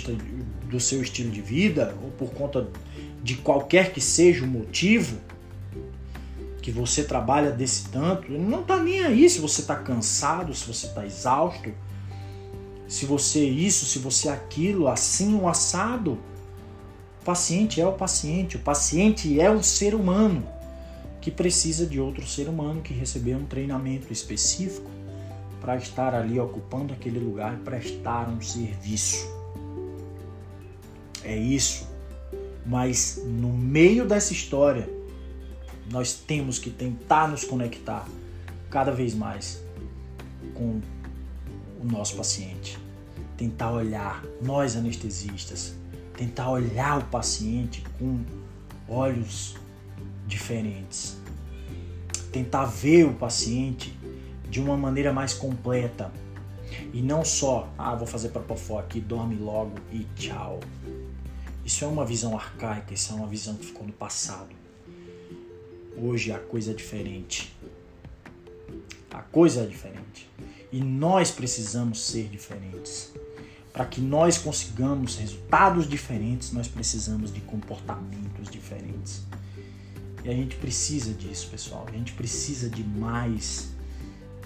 do 0.65 0.81
seu 0.81 1.01
estilo 1.01 1.31
de 1.31 1.41
vida 1.41 1.95
ou 2.03 2.11
por 2.11 2.33
conta 2.33 2.67
de 3.23 3.35
qualquer 3.35 3.93
que 3.93 4.01
seja 4.01 4.43
o 4.43 4.47
motivo 4.47 5.17
que 6.61 6.71
você 6.71 7.03
trabalha 7.03 7.51
desse 7.51 7.89
tanto, 7.89 8.31
ele 8.31 8.43
não 8.43 8.63
tá 8.63 8.77
nem 8.77 8.99
aí 8.99 9.29
se 9.29 9.39
você 9.39 9.63
tá 9.63 9.75
cansado, 9.75 10.53
se 10.53 10.65
você 10.67 10.87
tá 10.89 11.05
exausto, 11.05 11.71
se 12.91 13.05
você 13.05 13.47
isso, 13.47 13.85
se 13.85 13.99
você 13.99 14.27
aquilo, 14.27 14.89
assim 14.89 15.33
o 15.33 15.47
assado. 15.47 16.19
O 17.21 17.23
paciente 17.23 17.79
é 17.79 17.87
o 17.87 17.93
paciente, 17.93 18.57
o 18.57 18.59
paciente 18.59 19.39
é 19.39 19.49
um 19.49 19.63
ser 19.63 19.95
humano 19.95 20.45
que 21.21 21.31
precisa 21.31 21.85
de 21.85 22.01
outro 22.01 22.27
ser 22.27 22.49
humano 22.49 22.81
que 22.81 22.93
recebeu 22.93 23.37
um 23.37 23.45
treinamento 23.45 24.11
específico 24.11 24.91
para 25.61 25.77
estar 25.77 26.13
ali 26.13 26.37
ocupando 26.37 26.91
aquele 26.91 27.17
lugar 27.17 27.53
e 27.53 27.63
prestar 27.63 28.27
um 28.27 28.41
serviço. 28.41 29.25
É 31.23 31.37
isso. 31.37 31.87
Mas 32.65 33.21
no 33.25 33.53
meio 33.53 34.05
dessa 34.05 34.33
história, 34.33 34.89
nós 35.89 36.13
temos 36.13 36.59
que 36.59 36.69
tentar 36.69 37.29
nos 37.29 37.45
conectar 37.45 38.05
cada 38.69 38.91
vez 38.91 39.13
mais 39.13 39.63
com 40.53 40.81
o 41.81 41.85
nosso 41.85 42.15
paciente. 42.15 42.80
Tentar 43.41 43.71
olhar, 43.71 44.23
nós 44.39 44.75
anestesistas, 44.75 45.73
tentar 46.15 46.51
olhar 46.51 46.99
o 46.99 47.05
paciente 47.05 47.83
com 47.97 48.23
olhos 48.87 49.55
diferentes. 50.27 51.17
Tentar 52.31 52.65
ver 52.65 53.05
o 53.05 53.15
paciente 53.15 53.97
de 54.47 54.61
uma 54.61 54.77
maneira 54.77 55.11
mais 55.11 55.33
completa. 55.33 56.11
E 56.93 57.01
não 57.01 57.25
só, 57.25 57.67
ah, 57.79 57.95
vou 57.95 58.05
fazer 58.05 58.29
propofó 58.29 58.77
aqui, 58.77 59.01
dorme 59.01 59.35
logo 59.37 59.73
e 59.91 60.05
tchau. 60.15 60.59
Isso 61.65 61.83
é 61.83 61.87
uma 61.87 62.05
visão 62.05 62.35
arcaica, 62.35 62.93
isso 62.93 63.11
é 63.11 63.15
uma 63.15 63.25
visão 63.25 63.55
que 63.55 63.65
ficou 63.65 63.87
no 63.87 63.93
passado. 63.93 64.55
Hoje 65.97 66.31
a 66.31 66.37
coisa 66.37 66.73
é 66.73 66.75
diferente. 66.75 67.51
A 69.09 69.23
coisa 69.23 69.63
é 69.63 69.65
diferente. 69.65 70.29
E 70.71 70.79
nós 70.79 71.31
precisamos 71.31 72.05
ser 72.05 72.27
diferentes. 72.27 73.11
Para 73.73 73.85
que 73.85 74.01
nós 74.01 74.37
consigamos 74.37 75.15
resultados 75.15 75.87
diferentes, 75.87 76.51
nós 76.51 76.67
precisamos 76.67 77.33
de 77.33 77.39
comportamentos 77.41 78.49
diferentes. 78.49 79.23
E 80.23 80.29
a 80.29 80.33
gente 80.33 80.55
precisa 80.57 81.13
disso, 81.13 81.49
pessoal. 81.49 81.85
A 81.87 81.91
gente 81.91 82.13
precisa 82.13 82.69
de 82.69 82.83
mais, 82.83 83.69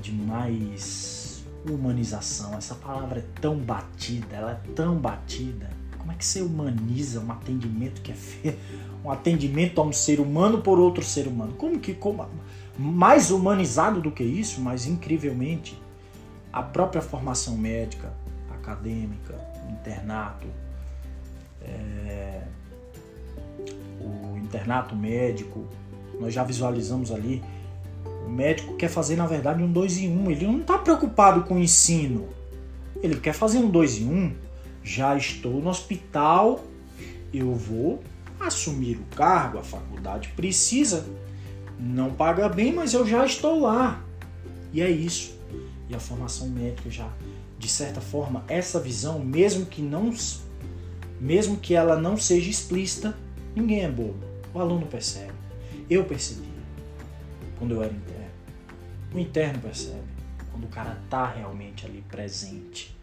de 0.01 0.11
mais 0.11 1.43
humanização. 1.67 2.55
Essa 2.55 2.75
palavra 2.75 3.19
é 3.19 3.41
tão 3.41 3.57
batida, 3.57 4.35
ela 4.35 4.51
é 4.51 4.73
tão 4.73 4.97
batida. 4.97 5.69
Como 5.97 6.11
é 6.11 6.15
que 6.15 6.25
você 6.25 6.41
humaniza 6.41 7.19
um 7.19 7.31
atendimento 7.31 8.01
que 8.01 8.11
é 8.11 8.15
feio? 8.15 8.57
Um 9.03 9.11
atendimento 9.11 9.81
a 9.81 9.83
um 9.83 9.93
ser 9.93 10.19
humano 10.19 10.61
por 10.61 10.79
outro 10.79 11.03
ser 11.03 11.27
humano? 11.27 11.53
Como 11.53 11.79
que 11.79 11.93
como, 11.93 12.27
mais 12.77 13.31
humanizado 13.31 14.01
do 14.01 14.11
que 14.11 14.23
isso, 14.23 14.61
mas 14.61 14.85
incrivelmente 14.85 15.79
a 16.51 16.63
própria 16.63 17.01
formação 17.01 17.57
médica, 17.57 18.13
acadêmica, 18.65 19.35
internato, 19.69 20.47
é, 21.61 22.41
o 23.99 24.37
internato 24.37 24.95
médico, 24.95 25.67
nós 26.19 26.33
já 26.33 26.43
visualizamos 26.43 27.11
ali. 27.11 27.43
O 28.25 28.29
médico 28.29 28.75
quer 28.75 28.89
fazer, 28.89 29.15
na 29.15 29.27
verdade, 29.27 29.61
um 29.61 29.71
2 29.71 29.99
em 29.99 30.09
1. 30.09 30.23
Um. 30.23 30.31
Ele 30.31 30.47
não 30.47 30.61
está 30.61 30.77
preocupado 30.77 31.43
com 31.43 31.55
o 31.55 31.59
ensino. 31.59 32.27
Ele 33.01 33.19
quer 33.19 33.33
fazer 33.33 33.59
um 33.59 33.69
2 33.69 33.99
em 33.99 34.07
1. 34.07 34.11
Um. 34.11 34.33
Já 34.83 35.15
estou 35.15 35.61
no 35.61 35.69
hospital, 35.69 36.63
eu 37.33 37.53
vou 37.53 38.03
assumir 38.39 38.97
o 38.97 39.15
cargo, 39.15 39.59
a 39.59 39.63
faculdade 39.63 40.29
precisa. 40.35 41.07
Não 41.79 42.11
paga 42.11 42.47
bem, 42.47 42.73
mas 42.73 42.93
eu 42.93 43.05
já 43.05 43.25
estou 43.25 43.61
lá. 43.61 44.01
E 44.71 44.81
é 44.81 44.89
isso. 44.89 45.35
E 45.89 45.95
a 45.95 45.99
formação 45.99 46.47
médica 46.49 46.89
já 46.89 47.09
de 47.57 47.69
certa 47.69 48.01
forma, 48.01 48.43
essa 48.47 48.79
visão, 48.79 49.19
mesmo 49.19 49.65
que 49.65 49.81
não 49.81 50.13
mesmo 51.19 51.57
que 51.57 51.73
ela 51.73 51.99
não 51.99 52.17
seja 52.17 52.49
explícita, 52.49 53.17
ninguém 53.55 53.83
é 53.83 53.89
bobo. 53.89 54.19
O 54.53 54.59
aluno 54.59 54.85
percebe. 54.85 55.33
Eu 55.89 56.03
percebi 56.03 56.49
quando 57.57 57.75
eu 57.75 57.83
era 57.83 57.93
interno. 57.93 58.25
O 59.13 59.19
interno 59.19 59.61
percebe 59.61 60.03
quando 60.51 60.65
o 60.65 60.67
cara 60.67 61.01
tá 61.09 61.25
realmente 61.25 61.85
ali 61.85 62.03
presente, 62.09 62.95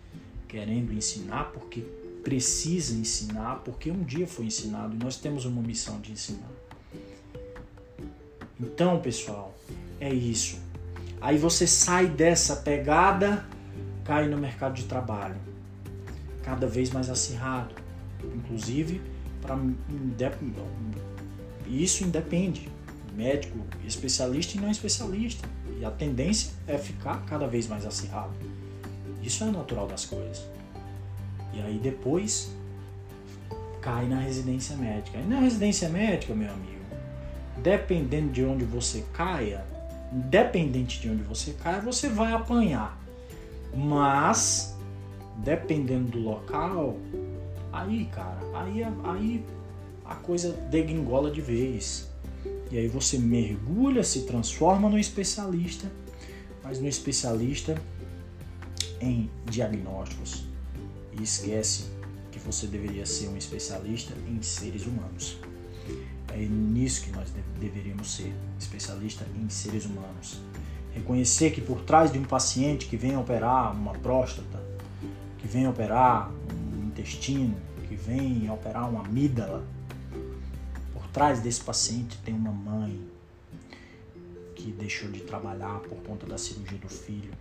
querendo 0.46 0.92
ensinar 0.92 1.52
porque 1.52 1.80
precisa 2.22 2.94
ensinar, 2.94 3.56
porque 3.64 3.90
um 3.90 4.02
dia 4.02 4.26
foi 4.26 4.46
ensinado 4.46 4.94
e 4.94 4.98
nós 5.02 5.16
temos 5.16 5.44
uma 5.44 5.60
missão 5.60 6.00
de 6.00 6.12
ensinar. 6.12 6.50
Então, 8.60 9.00
pessoal, 9.00 9.54
é 10.00 10.12
isso. 10.12 10.58
Aí 11.20 11.36
você 11.36 11.66
sai 11.66 12.06
dessa 12.06 12.56
pegada 12.56 13.44
cai 14.04 14.28
no 14.28 14.38
mercado 14.38 14.74
de 14.74 14.84
trabalho, 14.84 15.36
cada 16.42 16.66
vez 16.66 16.90
mais 16.90 17.08
acirrado, 17.08 17.74
inclusive 18.34 19.00
para 19.40 19.56
isso 21.66 22.04
independe 22.04 22.68
médico, 23.14 23.58
especialista 23.86 24.56
e 24.56 24.60
não 24.60 24.70
especialista. 24.70 25.48
E 25.78 25.84
a 25.84 25.90
tendência 25.90 26.52
é 26.66 26.78
ficar 26.78 27.24
cada 27.26 27.46
vez 27.46 27.66
mais 27.66 27.84
acirrado. 27.86 28.32
Isso 29.22 29.44
é 29.44 29.50
natural 29.50 29.86
das 29.86 30.04
coisas. 30.04 30.46
E 31.52 31.60
aí 31.60 31.78
depois 31.78 32.54
cai 33.80 34.06
na 34.06 34.20
residência 34.20 34.76
médica. 34.76 35.18
E 35.18 35.26
na 35.26 35.40
residência 35.40 35.88
médica, 35.88 36.34
meu 36.34 36.50
amigo, 36.50 36.84
dependendo 37.62 38.32
de 38.32 38.44
onde 38.44 38.64
você 38.64 39.04
caia, 39.12 39.64
independente 40.12 41.00
de 41.00 41.10
onde 41.10 41.22
você 41.22 41.52
caia, 41.52 41.80
você 41.80 42.08
vai 42.08 42.32
apanhar. 42.32 42.98
Mas, 43.74 44.76
dependendo 45.38 46.12
do 46.12 46.18
local, 46.18 46.96
aí, 47.72 48.06
cara, 48.06 48.38
aí, 48.54 48.84
aí 49.04 49.44
a 50.04 50.14
coisa 50.14 50.52
degringola 50.70 51.30
de 51.30 51.40
vez. 51.40 52.10
E 52.70 52.78
aí 52.78 52.88
você 52.88 53.18
mergulha, 53.18 54.02
se 54.02 54.22
transforma 54.22 54.88
no 54.88 54.98
especialista, 54.98 55.90
mas 56.62 56.80
no 56.80 56.88
especialista 56.88 57.80
em 59.00 59.30
diagnósticos, 59.44 60.44
ele 61.12 61.24
esquece 61.24 61.90
que 62.30 62.38
você 62.38 62.66
deveria 62.66 63.04
ser 63.04 63.28
um 63.28 63.36
especialista 63.36 64.14
em 64.26 64.40
seres 64.42 64.86
humanos. 64.86 65.38
É 66.32 66.38
nisso 66.38 67.04
que 67.04 67.10
nós 67.12 67.30
deveríamos 67.60 68.14
ser, 68.14 68.32
especialista 68.58 69.26
em 69.36 69.48
seres 69.50 69.84
humanos. 69.84 70.40
Reconhecer 70.94 71.50
que 71.50 71.60
por 71.60 71.82
trás 71.82 72.12
de 72.12 72.18
um 72.18 72.24
paciente 72.24 72.86
que 72.86 72.96
vem 72.96 73.16
operar 73.16 73.72
uma 73.72 73.92
próstata, 73.94 74.62
que 75.38 75.48
vem 75.48 75.66
operar 75.66 76.30
um 76.30 76.84
intestino, 76.86 77.56
que 77.88 77.94
vem 77.94 78.50
operar 78.50 78.88
uma 78.88 79.04
amígdala, 79.04 79.64
por 80.92 81.06
trás 81.08 81.40
desse 81.40 81.60
paciente 81.62 82.18
tem 82.24 82.34
uma 82.34 82.52
mãe 82.52 83.00
que 84.54 84.70
deixou 84.70 85.10
de 85.10 85.20
trabalhar 85.20 85.80
por 85.80 85.98
conta 86.02 86.26
da 86.26 86.38
cirurgia 86.38 86.78
do 86.78 86.88
filho, 86.88 87.32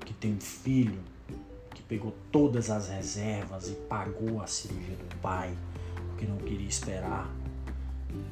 que 0.00 0.14
tem 0.14 0.32
um 0.32 0.40
filho 0.40 0.98
que 1.74 1.82
pegou 1.82 2.14
todas 2.32 2.70
as 2.70 2.88
reservas 2.88 3.68
e 3.68 3.74
pagou 3.74 4.40
a 4.40 4.46
cirurgia 4.46 4.96
do 4.96 5.16
pai, 5.16 5.54
porque 6.08 6.24
não 6.24 6.38
queria 6.38 6.68
esperar 6.68 7.30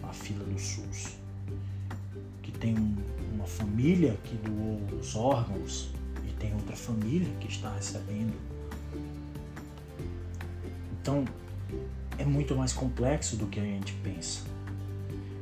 a 0.03 0.13
fila 0.13 0.45
do 0.45 0.59
SUS, 0.59 1.17
que 2.43 2.53
tem 2.53 2.79
um, 2.79 2.97
uma 3.43 3.47
família 3.49 4.17
que 4.23 4.37
doou 4.37 4.81
os 5.01 5.17
órgãos 5.17 5.91
e 6.25 6.33
tem 6.35 6.55
outra 6.55 6.77
família 6.77 7.29
que 7.41 7.49
está 7.49 7.75
recebendo. 7.75 8.35
Então, 11.01 11.25
é 12.19 12.25
muito 12.25 12.55
mais 12.55 12.73
complexo 12.73 13.37
do 13.37 13.47
que 13.47 13.59
a 13.59 13.65
gente 13.65 13.93
pensa. 13.95 14.43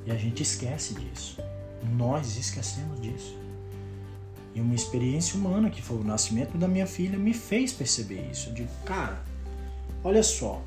E 0.06 0.10
a 0.10 0.16
gente 0.16 0.42
esquece 0.42 0.94
disso. 0.94 1.38
Nós 1.94 2.38
esquecemos 2.38 2.98
disso. 3.02 3.36
E 4.54 4.60
uma 4.62 4.74
experiência 4.74 5.38
humana, 5.38 5.68
que 5.68 5.82
foi 5.82 5.98
o 5.98 6.04
nascimento 6.04 6.56
da 6.56 6.66
minha 6.66 6.86
filha, 6.86 7.18
me 7.18 7.34
fez 7.34 7.70
perceber 7.70 8.26
isso. 8.32 8.48
Eu 8.48 8.54
digo, 8.54 8.70
cara, 8.86 9.22
olha 10.02 10.22
só, 10.22 10.62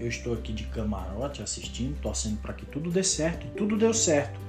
eu 0.00 0.08
estou 0.08 0.34
aqui 0.34 0.52
de 0.52 0.64
camarote 0.64 1.42
assistindo, 1.42 1.96
torcendo 2.00 2.40
para 2.42 2.52
que 2.52 2.66
tudo 2.66 2.90
dê 2.90 3.04
certo, 3.04 3.46
e 3.46 3.50
tudo 3.50 3.78
deu 3.78 3.94
certo. 3.94 4.40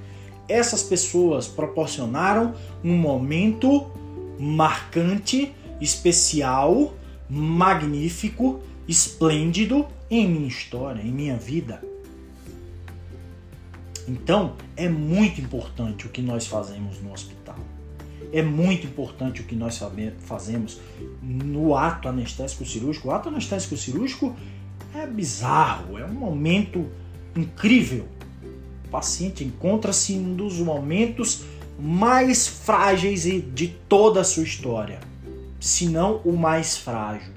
Essas 0.47 0.83
pessoas 0.83 1.47
proporcionaram 1.47 2.53
um 2.83 2.95
momento 2.95 3.91
marcante, 4.39 5.53
especial, 5.81 6.93
magnífico, 7.29 8.61
esplêndido 8.87 9.87
em 10.09 10.27
minha 10.27 10.47
história, 10.47 11.01
em 11.01 11.11
minha 11.11 11.35
vida. 11.35 11.81
Então, 14.07 14.55
é 14.77 14.87
muito 14.87 15.41
importante 15.41 16.05
o 16.05 16.09
que 16.09 16.21
nós 16.21 16.45
fazemos 16.45 17.01
no 17.01 17.11
hospital. 17.11 17.57
É 18.31 18.41
muito 18.41 18.85
importante 18.85 19.41
o 19.41 19.43
que 19.45 19.55
nós 19.55 19.81
fazemos 20.21 20.79
no 21.21 21.75
ato 21.75 22.07
anestésico 22.07 22.65
cirúrgico. 22.65 23.07
O 23.07 23.11
ato 23.11 23.29
anestésico 23.29 23.75
cirúrgico 23.75 24.35
é 24.93 25.07
bizarro, 25.07 25.97
é 25.97 26.05
um 26.05 26.13
momento 26.13 26.85
incrível. 27.35 28.07
Paciente 28.95 29.43
encontra-se 29.43 30.13
em 30.13 30.25
um 30.25 30.35
dos 30.35 30.57
momentos 30.59 31.43
mais 31.77 32.47
frágeis 32.47 33.23
de 33.23 33.67
toda 33.89 34.21
a 34.21 34.23
sua 34.23 34.43
história, 34.43 35.01
se 35.59 35.87
não 35.87 36.21
o 36.23 36.31
mais 36.31 36.77
frágil. 36.77 37.33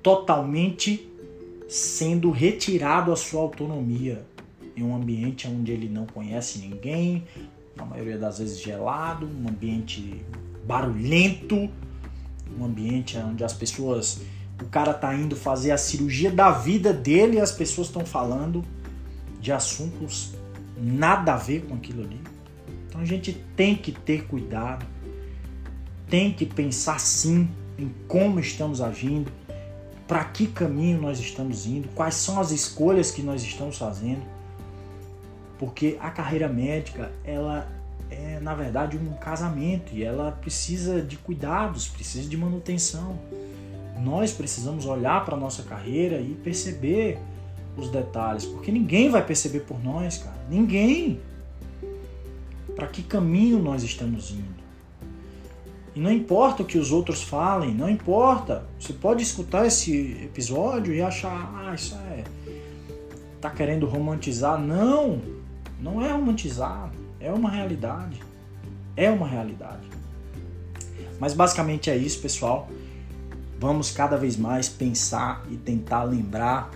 Totalmente 0.00 1.10
sendo 1.68 2.30
retirado 2.30 3.10
a 3.10 3.16
sua 3.16 3.40
autonomia 3.40 4.24
em 4.76 4.84
um 4.84 4.94
ambiente 4.94 5.48
onde 5.48 5.72
ele 5.72 5.88
não 5.88 6.06
conhece 6.06 6.60
ninguém, 6.60 7.24
na 7.74 7.84
maioria 7.84 8.16
das 8.16 8.38
vezes 8.38 8.60
gelado, 8.60 9.26
um 9.26 9.48
ambiente 9.48 10.22
barulhento, 10.64 11.68
um 12.56 12.64
ambiente 12.64 13.18
onde 13.18 13.42
as 13.42 13.52
pessoas 13.52 14.20
o 14.62 14.66
cara 14.66 14.94
tá 14.94 15.12
indo 15.12 15.34
fazer 15.34 15.72
a 15.72 15.76
cirurgia 15.76 16.30
da 16.30 16.52
vida 16.52 16.92
dele 16.92 17.38
e 17.38 17.40
as 17.40 17.50
pessoas 17.50 17.88
estão 17.88 18.06
falando 18.06 18.64
de 19.42 19.52
assuntos 19.52 20.32
nada 20.78 21.34
a 21.34 21.36
ver 21.36 21.66
com 21.66 21.74
aquilo 21.74 22.04
ali. 22.04 22.20
Então 22.88 23.00
a 23.00 23.04
gente 23.04 23.32
tem 23.56 23.74
que 23.74 23.92
ter 23.92 24.26
cuidado, 24.26 24.86
tem 26.08 26.32
que 26.32 26.46
pensar 26.46 27.00
sim 27.00 27.50
em 27.78 27.92
como 28.06 28.38
estamos 28.38 28.80
agindo, 28.80 29.30
para 30.06 30.24
que 30.24 30.46
caminho 30.46 31.00
nós 31.00 31.18
estamos 31.18 31.66
indo, 31.66 31.88
quais 31.88 32.14
são 32.14 32.38
as 32.38 32.50
escolhas 32.50 33.10
que 33.10 33.22
nós 33.22 33.42
estamos 33.42 33.78
fazendo. 33.78 34.22
Porque 35.58 35.96
a 36.00 36.10
carreira 36.10 36.48
médica, 36.48 37.10
ela 37.24 37.68
é 38.10 38.38
na 38.40 38.54
verdade 38.54 38.96
um 38.96 39.14
casamento 39.14 39.94
e 39.94 40.04
ela 40.04 40.32
precisa 40.32 41.00
de 41.00 41.16
cuidados, 41.16 41.88
precisa 41.88 42.28
de 42.28 42.36
manutenção. 42.36 43.18
Nós 43.98 44.32
precisamos 44.32 44.84
olhar 44.84 45.24
para 45.24 45.34
a 45.34 45.38
nossa 45.38 45.62
carreira 45.62 46.20
e 46.20 46.34
perceber 46.34 47.18
os 47.76 47.88
detalhes, 47.88 48.44
porque 48.44 48.70
ninguém 48.70 49.10
vai 49.10 49.24
perceber 49.24 49.60
por 49.60 49.82
nós, 49.82 50.18
cara. 50.18 50.36
Ninguém. 50.48 51.20
Para 52.74 52.86
que 52.86 53.02
caminho 53.02 53.58
nós 53.62 53.82
estamos 53.82 54.30
indo? 54.30 54.62
E 55.94 56.00
não 56.00 56.10
importa 56.10 56.62
o 56.62 56.66
que 56.66 56.78
os 56.78 56.90
outros 56.90 57.22
falem, 57.22 57.74
não 57.74 57.88
importa. 57.88 58.64
Você 58.78 58.92
pode 58.92 59.22
escutar 59.22 59.66
esse 59.66 60.12
episódio 60.24 60.94
e 60.94 61.02
achar, 61.02 61.52
ah, 61.54 61.74
isso 61.74 61.94
é. 61.94 62.24
tá 63.40 63.50
querendo 63.50 63.86
romantizar. 63.86 64.58
Não! 64.58 65.20
Não 65.80 66.00
é 66.00 66.12
romantizar, 66.12 66.92
é 67.18 67.32
uma 67.32 67.50
realidade. 67.50 68.20
É 68.96 69.10
uma 69.10 69.26
realidade. 69.26 69.88
Mas 71.18 71.34
basicamente 71.34 71.90
é 71.90 71.96
isso, 71.96 72.20
pessoal. 72.20 72.68
Vamos 73.58 73.90
cada 73.90 74.16
vez 74.16 74.36
mais 74.36 74.68
pensar 74.68 75.44
e 75.50 75.56
tentar 75.56 76.04
lembrar 76.04 76.70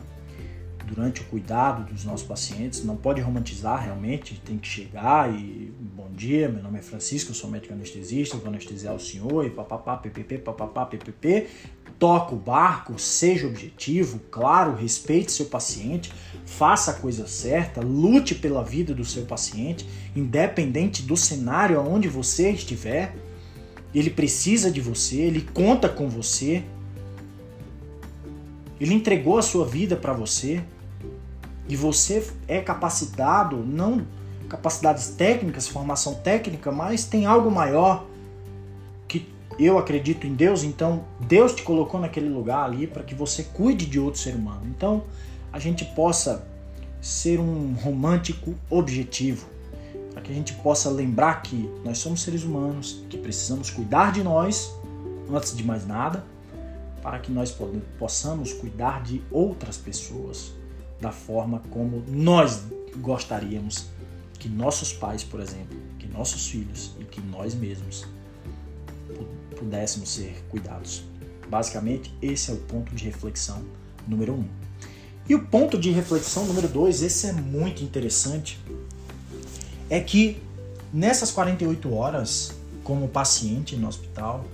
durante 0.87 1.21
o 1.21 1.25
cuidado 1.25 1.93
dos 1.93 2.05
nossos 2.05 2.27
pacientes. 2.27 2.85
Não 2.85 2.97
pode 2.97 3.21
romantizar 3.21 3.85
realmente, 3.85 4.41
tem 4.45 4.57
que 4.57 4.69
chegar 4.69 5.33
e 5.33 5.73
bom 5.81 6.09
dia, 6.13 6.49
meu 6.49 6.63
nome 6.63 6.79
é 6.79 6.83
Francisco, 6.83 7.33
eu 7.33 7.35
sou 7.35 7.51
médico 7.51 7.75
anestesista, 7.75 8.37
vou 8.37 8.49
anestesiar 8.49 8.95
o 8.95 9.01
senhor 9.01 9.45
e 9.45 9.51
papapá, 9.51 9.97
ppp, 9.97 10.39
papapá, 10.39 10.87
ppp. 10.87 11.49
Toca 11.99 12.35
o 12.35 12.39
barco, 12.39 12.99
seja 12.99 13.47
objetivo, 13.47 14.21
claro, 14.31 14.75
respeite 14.75 15.33
seu 15.33 15.47
paciente, 15.47 16.13
faça 16.45 16.91
a 16.91 16.95
coisa 16.95 17.27
certa, 17.27 17.81
lute 17.81 18.35
pela 18.35 18.63
vida 18.63 18.95
do 18.95 19.05
seu 19.05 19.25
paciente, 19.25 19.87
independente 20.15 21.03
do 21.03 21.17
cenário 21.17 21.81
onde 21.81 22.07
você 22.07 22.51
estiver. 22.51 23.17
Ele 23.95 24.11
precisa 24.11 24.71
de 24.71 24.81
você, 24.81 25.23
ele 25.23 25.41
conta 25.55 25.89
com 25.89 26.07
você, 26.07 26.63
ele 28.79 28.93
entregou 28.93 29.39
a 29.39 29.43
sua 29.43 29.65
vida 29.65 29.97
para 29.97 30.13
você 30.13 30.63
e 31.69 31.77
você 31.77 32.27
é 32.47 32.61
capacitado, 32.61 33.57
não 33.57 34.07
capacidades 34.49 35.09
técnicas, 35.09 35.67
formação 35.67 36.15
técnica, 36.15 36.71
mas 36.71 37.05
tem 37.05 37.27
algo 37.27 37.51
maior 37.51 38.07
que 39.09 39.29
eu 39.59 39.77
acredito 39.79 40.27
em 40.27 40.35
Deus, 40.35 40.63
então 40.63 41.05
Deus 41.21 41.55
te 41.55 41.63
colocou 41.63 42.01
naquele 42.01 42.29
lugar 42.29 42.65
ali 42.65 42.87
para 42.87 43.03
que 43.03 43.15
você 43.15 43.43
cuide 43.43 43.87
de 43.87 43.99
outro 43.99 44.21
ser 44.21 44.35
humano. 44.35 44.63
Então, 44.67 45.05
a 45.53 45.59
gente 45.59 45.85
possa 45.85 46.47
ser 47.01 47.41
um 47.41 47.75
romântico 47.75 48.55
objetivo, 48.71 49.47
para 50.13 50.23
que 50.23 50.31
a 50.31 50.35
gente 50.35 50.53
possa 50.55 50.89
lembrar 50.91 51.43
que 51.43 51.69
nós 51.85 51.99
somos 51.99 52.23
seres 52.23 52.45
humanos, 52.45 53.05
que 53.11 53.19
precisamos 53.19 53.71
cuidar 53.71 54.13
de 54.13 54.23
nós 54.23 54.73
antes 55.33 55.57
de 55.57 55.65
mais 55.65 55.87
nada 55.87 56.25
para 57.03 57.21
que 57.21 57.31
nós 57.31 57.57
possamos 57.99 58.53
cuidar 58.53 59.03
de 59.03 59.23
outras 59.31 59.77
pessoas 59.77 60.53
da 61.01 61.13
forma 61.13 61.63
como 61.71 62.03
nós 62.09 62.63
gostaríamos 62.97 63.87
que 64.39 64.49
nossos 64.49 64.93
pais, 64.93 65.23
por 65.23 65.41
exemplo, 65.41 65.77
que 65.99 66.07
nossos 66.07 66.49
filhos 66.49 66.93
e 67.01 67.05
que 67.05 67.21
nós 67.21 67.55
mesmos 67.55 68.07
pudéssemos 69.57 70.11
ser 70.11 70.45
cuidados. 70.49 71.05
Basicamente, 71.49 72.15
esse 72.21 72.51
é 72.51 72.55
o 72.55 72.59
ponto 72.59 72.95
de 72.95 73.05
reflexão 73.05 73.65
número 74.07 74.35
um. 74.35 74.45
E 75.29 75.35
o 75.35 75.45
ponto 75.45 75.79
de 75.79 75.91
reflexão 75.91 76.47
número 76.47 76.69
dois, 76.69 77.03
esse 77.03 77.27
é 77.27 77.33
muito 77.33 77.83
interessante, 77.83 78.61
é 79.91 80.01
que 80.01 80.41
nessas 80.93 81.31
48 81.31 81.93
horas, 81.93 82.53
como 82.85 83.09
paciente 83.09 83.77
no 83.77 83.89
hospital, 83.89 84.45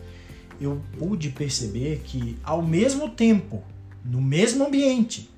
eu 0.61 0.81
pude 0.98 1.31
perceber 1.31 2.02
que, 2.05 2.38
ao 2.42 2.62
mesmo 2.62 3.11
tempo, 3.11 3.62
no 4.05 4.20
mesmo 4.20 4.64
ambiente, 4.64 5.31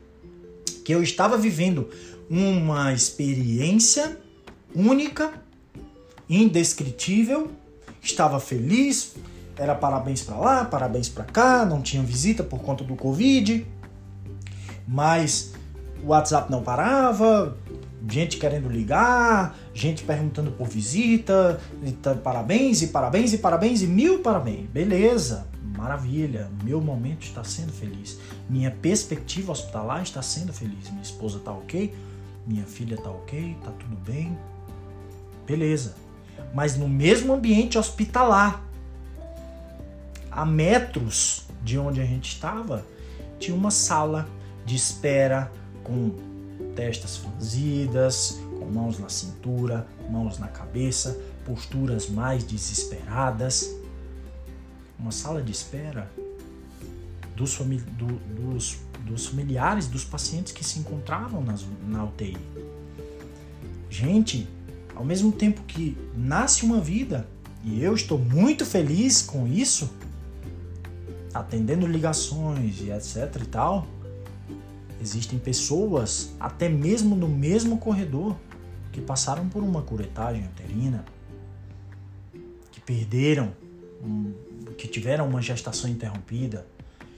que 0.84 0.92
eu 0.92 1.02
estava 1.02 1.36
vivendo 1.36 1.88
uma 2.28 2.92
experiência 2.92 4.18
única, 4.74 5.32
indescritível, 6.28 7.50
estava 8.02 8.38
feliz, 8.38 9.14
era 9.56 9.74
parabéns 9.74 10.22
para 10.22 10.36
lá, 10.36 10.64
parabéns 10.64 11.08
para 11.08 11.24
cá, 11.24 11.64
não 11.64 11.80
tinha 11.80 12.02
visita 12.02 12.42
por 12.42 12.60
conta 12.60 12.84
do 12.84 12.94
Covid, 12.96 13.66
mas 14.86 15.52
o 16.02 16.08
WhatsApp 16.08 16.50
não 16.50 16.62
parava, 16.62 17.56
gente 18.08 18.36
querendo 18.36 18.68
ligar, 18.68 19.56
gente 19.72 20.02
perguntando 20.02 20.50
por 20.52 20.68
visita, 20.68 21.60
então, 21.82 22.16
parabéns 22.18 22.82
e 22.82 22.88
parabéns 22.88 23.32
e 23.32 23.38
parabéns 23.38 23.82
e 23.82 23.86
mil 23.86 24.18
parabéns. 24.18 24.68
Beleza, 24.70 25.46
maravilha, 25.84 26.50
meu 26.62 26.80
momento 26.80 27.24
está 27.24 27.44
sendo 27.44 27.70
feliz. 27.70 28.18
Minha 28.48 28.70
perspectiva 28.70 29.52
hospitalar 29.52 30.02
está 30.02 30.22
sendo 30.22 30.50
feliz. 30.50 30.88
Minha 30.88 31.02
esposa 31.02 31.36
está 31.36 31.52
ok, 31.52 31.94
minha 32.46 32.64
filha 32.64 32.94
está 32.94 33.10
ok, 33.10 33.54
está 33.58 33.70
tudo 33.72 33.94
bem. 33.96 34.36
Beleza. 35.46 35.94
Mas 36.54 36.78
no 36.78 36.88
mesmo 36.88 37.34
ambiente 37.34 37.76
hospitalar, 37.76 38.64
a 40.30 40.46
metros 40.46 41.46
de 41.62 41.78
onde 41.78 42.00
a 42.00 42.04
gente 42.06 42.30
estava, 42.30 42.84
tinha 43.38 43.54
uma 43.54 43.70
sala 43.70 44.26
de 44.64 44.74
espera 44.74 45.52
com 45.82 46.12
testas 46.74 47.18
franzidas, 47.18 48.40
com 48.58 48.64
mãos 48.64 48.98
na 48.98 49.10
cintura, 49.10 49.86
mãos 50.08 50.38
na 50.38 50.48
cabeça, 50.48 51.20
posturas 51.44 52.08
mais 52.08 52.42
desesperadas. 52.42 53.83
Uma 55.04 55.12
sala 55.12 55.42
de 55.42 55.52
espera 55.52 56.10
dos, 57.36 57.52
famili 57.52 57.82
do, 57.82 58.06
dos, 58.06 58.78
dos 59.00 59.26
familiares 59.26 59.86
dos 59.86 60.02
pacientes 60.02 60.50
que 60.50 60.64
se 60.64 60.78
encontravam 60.78 61.44
nas, 61.44 61.62
na 61.86 62.04
UTI. 62.04 62.38
Gente, 63.90 64.48
ao 64.94 65.04
mesmo 65.04 65.30
tempo 65.30 65.60
que 65.64 65.94
nasce 66.16 66.64
uma 66.64 66.80
vida, 66.80 67.28
e 67.62 67.82
eu 67.82 67.94
estou 67.94 68.18
muito 68.18 68.64
feliz 68.64 69.20
com 69.20 69.46
isso, 69.46 69.90
atendendo 71.34 71.86
ligações 71.86 72.80
e 72.80 72.90
etc 72.90 73.42
e 73.42 73.46
tal, 73.46 73.86
existem 75.02 75.38
pessoas, 75.38 76.34
até 76.40 76.66
mesmo 76.66 77.14
no 77.14 77.28
mesmo 77.28 77.76
corredor, 77.76 78.34
que 78.90 79.02
passaram 79.02 79.50
por 79.50 79.62
uma 79.62 79.82
curetagem 79.82 80.46
uterina, 80.46 81.04
que 82.72 82.80
perderam, 82.80 83.52
um, 84.02 84.53
que 84.76 84.88
tiveram 84.88 85.28
uma 85.28 85.40
gestação 85.40 85.88
interrompida. 85.88 86.66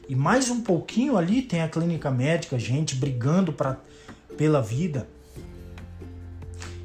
E 0.09 0.15
mais 0.15 0.51
um 0.51 0.61
pouquinho 0.61 1.17
ali 1.17 1.43
tem 1.43 1.63
a 1.63 1.69
clínica 1.69 2.11
médica, 2.11 2.59
gente 2.59 2.95
brigando 2.95 3.53
pra, 3.53 3.77
pela 4.37 4.63
vida. 4.63 5.09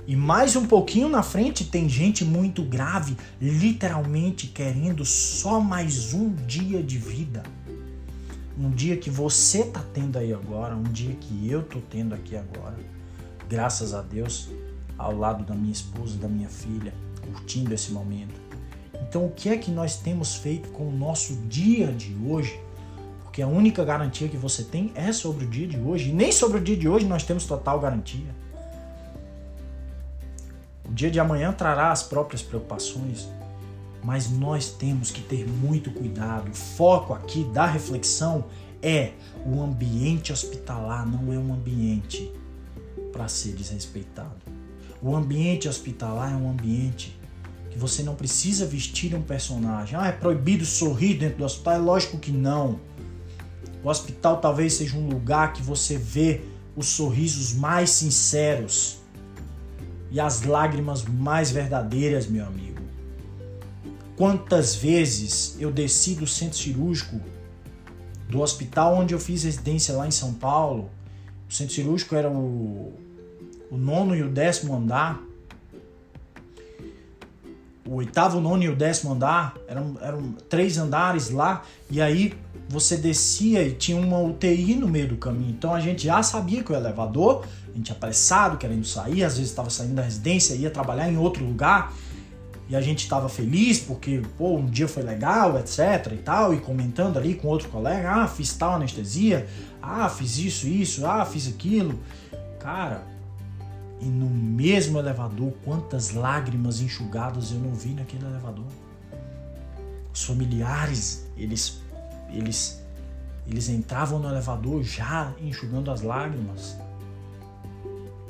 E 0.07 0.15
mais 0.15 0.55
um 0.55 0.65
pouquinho 0.65 1.07
na 1.07 1.21
frente 1.21 1.63
tem 1.63 1.87
gente 1.87 2.25
muito 2.25 2.63
grave, 2.63 3.15
literalmente 3.39 4.47
querendo 4.47 5.05
só 5.05 5.59
mais 5.59 6.13
um 6.13 6.33
dia 6.33 6.81
de 6.81 6.97
vida. 6.97 7.43
Um 8.57 8.69
dia 8.71 8.97
que 8.97 9.09
você 9.09 9.63
tá 9.63 9.83
tendo 9.93 10.17
aí 10.17 10.33
agora, 10.33 10.75
um 10.75 10.83
dia 10.83 11.15
que 11.15 11.47
eu 11.47 11.63
tô 11.63 11.79
tendo 11.79 12.13
aqui 12.13 12.35
agora. 12.35 12.77
Graças 13.47 13.93
a 13.93 14.01
Deus, 14.01 14.49
ao 14.97 15.15
lado 15.15 15.43
da 15.45 15.53
minha 15.53 15.71
esposa, 15.71 16.17
da 16.17 16.27
minha 16.27 16.49
filha, 16.49 16.93
curtindo 17.21 17.73
esse 17.73 17.91
momento. 17.91 18.50
Então, 19.01 19.25
o 19.25 19.31
que 19.31 19.49
é 19.49 19.57
que 19.57 19.71
nós 19.71 19.97
temos 19.97 20.35
feito 20.35 20.69
com 20.69 20.87
o 20.87 20.91
nosso 20.91 21.35
dia 21.47 21.87
de 21.87 22.15
hoje? 22.25 22.59
Porque 23.23 23.41
a 23.41 23.47
única 23.47 23.83
garantia 23.83 24.27
que 24.27 24.37
você 24.37 24.63
tem 24.63 24.91
é 24.93 25.11
sobre 25.13 25.45
o 25.45 25.47
dia 25.47 25.67
de 25.67 25.79
hoje. 25.79 26.09
E 26.09 26.13
nem 26.13 26.31
sobre 26.31 26.57
o 26.57 26.61
dia 26.61 26.75
de 26.75 26.87
hoje 26.87 27.05
nós 27.05 27.23
temos 27.23 27.45
total 27.45 27.79
garantia. 27.79 28.35
O 30.83 30.93
dia 30.93 31.09
de 31.09 31.19
amanhã 31.19 31.53
trará 31.53 31.91
as 31.91 32.03
próprias 32.03 32.41
preocupações, 32.41 33.29
mas 34.03 34.29
nós 34.29 34.69
temos 34.69 35.11
que 35.11 35.21
ter 35.21 35.47
muito 35.47 35.89
cuidado. 35.91 36.51
O 36.51 36.53
foco 36.53 37.13
aqui 37.13 37.45
da 37.45 37.65
reflexão 37.65 38.43
é 38.81 39.13
o 39.45 39.61
ambiente 39.61 40.33
hospitalar, 40.33 41.07
não 41.07 41.31
é 41.31 41.37
um 41.37 41.53
ambiente 41.53 42.29
para 43.13 43.29
ser 43.29 43.53
desrespeitado. 43.53 44.35
O 45.01 45.15
ambiente 45.15 45.69
hospitalar 45.69 46.33
é 46.33 46.35
um 46.35 46.51
ambiente 46.51 47.17
que 47.71 47.77
você 47.77 48.03
não 48.03 48.15
precisa 48.15 48.65
vestir 48.65 49.15
um 49.15 49.21
personagem. 49.21 49.97
Ah, 49.97 50.07
é 50.07 50.11
proibido 50.11 50.65
sorrir 50.65 51.15
dentro 51.15 51.39
do 51.39 51.45
hospital? 51.45 51.73
É 51.73 51.77
lógico 51.77 52.19
que 52.19 52.31
não. 52.31 52.79
O 53.83 53.89
hospital 53.89 54.39
talvez 54.39 54.73
seja 54.73 54.97
um 54.97 55.07
lugar 55.07 55.53
que 55.53 55.61
você 55.61 55.97
vê 55.97 56.41
os 56.75 56.87
sorrisos 56.87 57.53
mais 57.53 57.89
sinceros 57.89 58.99
e 60.11 60.19
as 60.19 60.43
lágrimas 60.43 61.03
mais 61.03 61.49
verdadeiras, 61.49 62.27
meu 62.27 62.45
amigo. 62.45 62.81
Quantas 64.15 64.75
vezes 64.75 65.55
eu 65.59 65.71
desci 65.71 66.13
do 66.13 66.27
centro 66.27 66.57
cirúrgico 66.57 67.19
do 68.31 68.41
hospital 68.41 68.95
onde 68.95 69.13
eu 69.13 69.19
fiz 69.19 69.43
residência 69.43 69.93
lá 69.93 70.07
em 70.07 70.11
São 70.11 70.33
Paulo. 70.33 70.89
O 71.49 71.53
centro 71.53 71.75
cirúrgico 71.75 72.15
era 72.15 72.29
o, 72.29 72.93
o 73.69 73.77
nono 73.77 74.15
e 74.15 74.23
o 74.23 74.29
décimo 74.29 74.73
andar. 74.75 75.21
O 77.91 77.95
oitavo, 77.95 78.37
o 78.37 78.41
nono 78.41 78.63
e 78.63 78.69
o 78.69 78.75
décimo 78.75 79.11
andar 79.11 79.53
eram, 79.67 79.97
eram 80.01 80.31
três 80.47 80.77
andares 80.77 81.29
lá. 81.29 81.63
E 81.89 82.01
aí 82.01 82.33
você 82.69 82.95
descia 82.95 83.63
e 83.63 83.73
tinha 83.73 83.97
uma 83.97 84.17
UTI 84.17 84.75
no 84.75 84.87
meio 84.87 85.09
do 85.09 85.17
caminho. 85.17 85.49
Então 85.49 85.73
a 85.73 85.79
gente 85.81 86.05
já 86.05 86.23
sabia 86.23 86.63
que 86.63 86.71
o 86.71 86.75
elevador 86.75 87.43
a 87.69 87.75
gente 87.75 87.91
apressado, 87.91 88.55
querendo 88.55 88.85
sair, 88.85 89.25
às 89.25 89.33
vezes 89.35 89.49
estava 89.49 89.69
saindo 89.69 89.95
da 89.95 90.03
residência, 90.03 90.53
ia 90.53 90.69
trabalhar 90.69 91.11
em 91.11 91.17
outro 91.17 91.43
lugar 91.43 91.93
e 92.69 92.77
a 92.77 92.81
gente 92.81 92.99
estava 92.99 93.27
feliz 93.27 93.79
porque 93.79 94.21
pô, 94.37 94.55
um 94.55 94.67
dia 94.67 94.87
foi 94.87 95.03
legal, 95.03 95.59
etc 95.59 96.13
e 96.13 96.17
tal, 96.17 96.53
e 96.53 96.61
comentando 96.61 97.17
ali 97.17 97.35
com 97.35 97.49
outro 97.49 97.67
colega, 97.67 98.09
ah, 98.09 98.25
fiz 98.25 98.53
tal 98.53 98.75
anestesia, 98.75 99.47
ah, 99.81 100.07
fiz 100.07 100.37
isso, 100.37 100.65
isso, 100.65 101.05
ah, 101.05 101.25
fiz 101.25 101.45
aquilo. 101.45 101.99
Cara, 102.57 103.10
e 104.01 104.05
no 104.05 104.27
mesmo 104.27 104.97
elevador, 104.97 105.53
quantas 105.63 106.11
lágrimas 106.11 106.81
enxugadas 106.81 107.51
eu 107.51 107.59
não 107.59 107.73
vi 107.75 107.93
naquele 107.93 108.25
elevador. 108.25 108.65
Os 110.11 110.23
familiares, 110.23 111.27
eles 111.37 111.79
eles 112.33 112.81
eles 113.47 113.69
entravam 113.69 114.17
no 114.17 114.27
elevador 114.27 114.83
já 114.83 115.33
enxugando 115.39 115.91
as 115.91 116.01
lágrimas. 116.01 116.75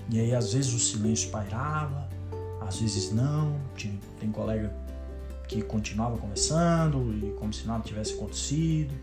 E 0.10 0.19
aí 0.19 0.36
às 0.36 0.51
vezes 0.51 0.73
o 0.73 0.79
silêncio 0.79 1.29
pairava, 1.29 2.10
às 2.60 2.81
vezes 2.81 3.13
não. 3.13 3.57
Tinha, 3.75 3.97
tem 4.19 4.29
colega 4.29 4.75
que 5.47 5.62
continuava 5.62 6.17
conversando 6.17 7.13
e 7.13 7.31
como 7.39 7.53
se 7.53 7.65
nada 7.65 7.81
tivesse 7.81 8.15
acontecido. 8.15 8.93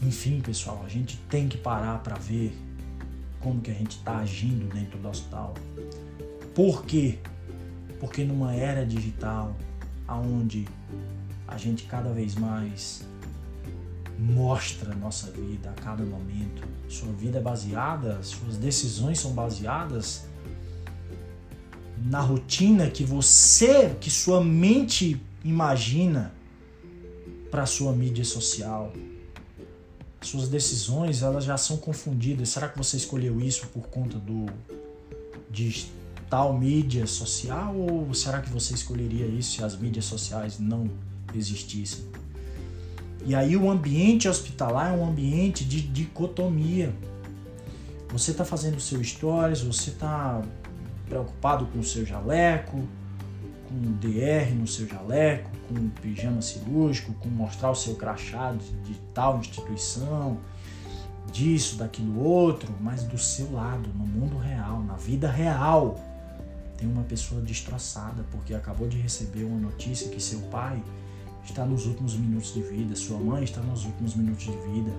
Enfim, 0.00 0.40
pessoal, 0.40 0.82
a 0.86 0.88
gente 0.88 1.18
tem 1.28 1.48
que 1.48 1.58
parar 1.58 1.98
para 2.02 2.16
ver 2.16 2.56
como 3.40 3.60
que 3.60 3.70
a 3.70 3.74
gente 3.74 3.98
está 3.98 4.18
agindo 4.18 4.72
dentro 4.72 4.98
do 4.98 5.08
hospital. 5.08 5.54
Por 6.54 6.84
quê? 6.84 7.18
Porque 8.00 8.24
numa 8.24 8.54
era 8.54 8.84
digital, 8.84 9.56
aonde 10.06 10.66
a 11.46 11.56
gente 11.56 11.84
cada 11.84 12.12
vez 12.12 12.34
mais 12.34 13.06
mostra 14.18 14.94
nossa 14.94 15.30
vida 15.30 15.70
a 15.70 15.80
cada 15.80 16.04
momento. 16.04 16.66
Sua 16.88 17.12
vida 17.12 17.38
é 17.38 17.40
baseada, 17.40 18.22
suas 18.22 18.56
decisões 18.56 19.20
são 19.20 19.32
baseadas 19.32 20.26
na 22.04 22.20
rotina 22.20 22.90
que 22.90 23.04
você, 23.04 23.94
que 24.00 24.10
sua 24.10 24.42
mente 24.42 25.20
imagina 25.44 26.32
para 27.50 27.66
sua 27.66 27.92
mídia 27.92 28.24
social. 28.24 28.92
Suas 30.20 30.48
decisões, 30.48 31.22
elas 31.22 31.44
já 31.44 31.56
são 31.56 31.76
confundidas. 31.76 32.48
Será 32.48 32.68
que 32.68 32.76
você 32.76 32.96
escolheu 32.96 33.40
isso 33.40 33.68
por 33.68 33.86
conta 33.88 34.18
do 34.18 34.46
de 35.50 35.86
tal 36.28 36.52
mídia 36.58 37.06
social 37.06 37.74
ou 37.74 38.12
será 38.12 38.40
que 38.40 38.50
você 38.50 38.74
escolheria 38.74 39.26
isso 39.26 39.56
se 39.56 39.64
as 39.64 39.76
mídias 39.76 40.04
sociais 40.04 40.58
não 40.58 40.90
existissem? 41.34 42.04
E 43.24 43.34
aí 43.34 43.56
o 43.56 43.70
ambiente 43.70 44.28
hospitalar 44.28 44.92
é 44.92 44.96
um 44.96 45.06
ambiente 45.06 45.64
de 45.64 45.80
dicotomia. 45.80 46.94
Você 48.10 48.30
está 48.30 48.44
fazendo 48.44 48.80
seu 48.80 49.02
stories, 49.02 49.60
você 49.60 49.90
está 49.90 50.42
preocupado 51.06 51.66
com 51.66 51.80
o 51.80 51.84
seu 51.84 52.04
jaleco, 52.04 52.86
com 53.68 53.74
DR 53.98 54.54
no 54.54 54.66
seu 54.66 54.86
jaleco, 54.88 55.50
com 55.68 55.88
pijama 56.00 56.40
cirúrgico, 56.40 57.12
com 57.14 57.28
mostrar 57.28 57.70
o 57.70 57.74
seu 57.74 57.94
crachá 57.94 58.52
de 58.52 58.94
tal 59.12 59.38
instituição, 59.38 60.38
disso, 61.30 61.76
daquilo 61.76 62.18
outro, 62.22 62.74
mas 62.80 63.02
do 63.04 63.18
seu 63.18 63.52
lado, 63.52 63.90
no 63.94 64.06
mundo 64.06 64.38
real, 64.38 64.82
na 64.82 64.94
vida 64.94 65.30
real, 65.30 66.00
tem 66.76 66.88
uma 66.88 67.02
pessoa 67.02 67.40
destroçada 67.40 68.24
porque 68.30 68.54
acabou 68.54 68.88
de 68.88 68.96
receber 68.96 69.44
uma 69.44 69.58
notícia 69.58 70.08
que 70.08 70.20
seu 70.20 70.40
pai 70.42 70.82
está 71.44 71.64
nos 71.64 71.86
últimos 71.86 72.14
minutos 72.14 72.54
de 72.54 72.62
vida, 72.62 72.94
sua 72.96 73.18
mãe 73.18 73.44
está 73.44 73.60
nos 73.60 73.84
últimos 73.84 74.14
minutos 74.14 74.44
de 74.44 74.52
vida. 74.52 74.90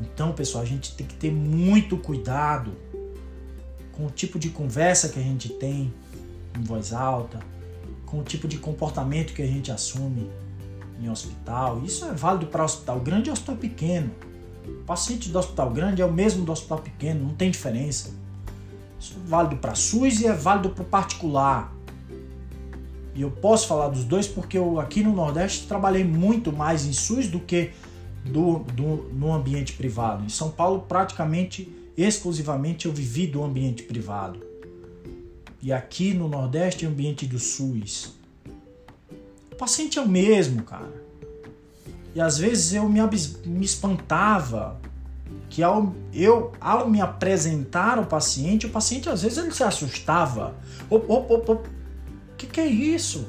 Então, 0.00 0.32
pessoal, 0.32 0.64
a 0.64 0.66
gente 0.66 0.94
tem 0.94 1.06
que 1.06 1.14
ter 1.14 1.30
muito 1.30 1.96
cuidado 1.98 2.72
com 3.92 4.06
o 4.06 4.10
tipo 4.10 4.38
de 4.38 4.48
conversa 4.48 5.08
que 5.08 5.18
a 5.18 5.22
gente 5.22 5.50
tem 5.50 5.92
em 6.58 6.62
voz 6.62 6.92
alta, 6.92 7.40
com 8.06 8.20
o 8.20 8.24
tipo 8.24 8.48
de 8.48 8.58
comportamento 8.58 9.32
que 9.32 9.42
a 9.42 9.46
gente 9.46 9.70
assume 9.70 10.30
em 11.00 11.08
hospital. 11.08 11.82
Isso 11.84 12.04
é 12.04 12.12
válido 12.12 12.46
para 12.46 12.64
hospital 12.64 13.00
grande 13.00 13.28
e 13.28 13.32
hospital 13.32 13.56
pequeno. 13.56 14.10
O 14.66 14.84
paciente 14.84 15.28
do 15.28 15.38
hospital 15.38 15.70
grande 15.70 16.02
é 16.02 16.04
o 16.04 16.12
mesmo 16.12 16.44
do 16.44 16.52
hospital 16.52 16.78
pequeno, 16.78 17.24
não 17.24 17.34
tem 17.34 17.50
diferença. 17.50 18.10
Isso 18.98 19.14
é 19.14 19.28
válido 19.28 19.56
para 19.56 19.74
SUS 19.74 20.20
e 20.20 20.26
é 20.26 20.32
válido 20.32 20.70
para 20.70 20.82
o 20.82 20.86
particular. 20.86 21.74
E 23.14 23.22
eu 23.22 23.30
posso 23.30 23.66
falar 23.66 23.88
dos 23.88 24.04
dois 24.04 24.26
porque 24.26 24.58
eu 24.58 24.78
aqui 24.78 25.02
no 25.02 25.12
Nordeste 25.12 25.66
trabalhei 25.66 26.04
muito 26.04 26.52
mais 26.52 26.84
em 26.84 26.92
SUS 26.92 27.26
do 27.28 27.40
que 27.40 27.70
do, 28.24 28.60
do, 28.74 29.10
no 29.12 29.32
ambiente 29.32 29.72
privado. 29.72 30.24
Em 30.24 30.28
São 30.28 30.50
Paulo, 30.50 30.84
praticamente 30.86 31.74
exclusivamente 31.96 32.86
eu 32.86 32.92
vivi 32.92 33.26
do 33.26 33.42
ambiente 33.42 33.82
privado. 33.82 34.49
E 35.62 35.72
aqui 35.72 36.14
no 36.14 36.28
Nordeste, 36.28 36.86
ambiente 36.86 37.26
do 37.26 37.38
SUS. 37.38 38.14
O 39.52 39.56
paciente 39.56 39.98
é 39.98 40.02
o 40.02 40.08
mesmo, 40.08 40.62
cara. 40.62 40.90
E 42.14 42.20
às 42.20 42.38
vezes 42.38 42.72
eu 42.72 42.88
me, 42.88 43.00
me 43.44 43.64
espantava 43.64 44.80
que 45.50 45.62
ao, 45.62 45.94
eu, 46.14 46.52
ao 46.60 46.88
me 46.88 47.00
apresentar 47.00 47.98
ao 47.98 48.06
paciente, 48.06 48.66
o 48.66 48.70
paciente 48.70 49.08
às 49.08 49.22
vezes 49.22 49.36
ele 49.38 49.52
se 49.52 49.62
assustava. 49.62 50.54
Op, 50.88 51.04
op, 51.10 51.32
op, 51.32 51.50
op. 51.50 51.68
O 51.68 52.36
que, 52.36 52.46
que 52.46 52.60
é 52.60 52.66
isso? 52.66 53.28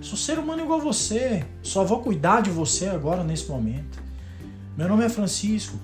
Sou 0.00 0.16
ser 0.16 0.38
humano 0.38 0.62
igual 0.62 0.80
você. 0.80 1.44
Só 1.62 1.84
vou 1.84 2.00
cuidar 2.00 2.40
de 2.40 2.50
você 2.50 2.86
agora 2.86 3.22
nesse 3.22 3.48
momento. 3.48 4.02
Meu 4.76 4.88
nome 4.88 5.04
é 5.04 5.08
Francisco. 5.08 5.76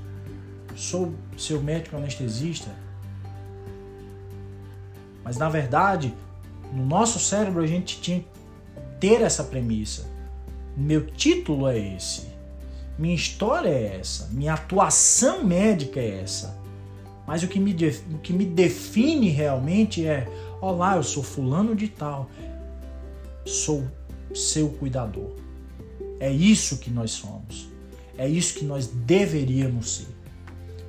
Sou 0.75 1.12
seu 1.37 1.62
médico 1.62 1.97
anestesista. 1.97 2.71
Mas 5.24 5.37
na 5.37 5.48
verdade, 5.48 6.14
no 6.72 6.85
nosso 6.85 7.18
cérebro 7.18 7.62
a 7.62 7.66
gente 7.66 8.00
tinha 8.00 8.20
que 8.20 8.26
ter 9.00 9.22
essa 9.22 9.44
premissa. 9.44 10.07
Meu 10.76 11.07
título 11.07 11.68
é 11.68 11.78
esse. 11.78 12.28
Minha 12.98 13.14
história 13.14 13.68
é 13.68 13.98
essa. 14.00 14.28
Minha 14.33 14.54
atuação 14.54 15.44
médica 15.44 16.00
é 16.00 16.20
essa. 16.20 16.59
Mas 17.26 17.42
o 17.42 17.48
que 17.48 17.61
me, 17.61 17.72
o 18.12 18.18
que 18.18 18.33
me 18.33 18.44
define 18.44 19.28
realmente 19.28 20.07
é: 20.07 20.26
olá, 20.61 20.96
eu 20.96 21.02
sou 21.02 21.22
fulano 21.22 21.76
de 21.76 21.88
tal. 21.88 22.28
Sou 23.44 23.85
seu 24.35 24.68
cuidador. 24.70 25.33
É 26.20 26.31
isso 26.31 26.78
que 26.78 26.90
nós 26.90 27.12
somos. 27.12 27.68
É 28.16 28.28
isso 28.28 28.54
que 28.54 28.64
nós 28.64 28.87
deveríamos 28.87 29.96
ser. 29.96 30.09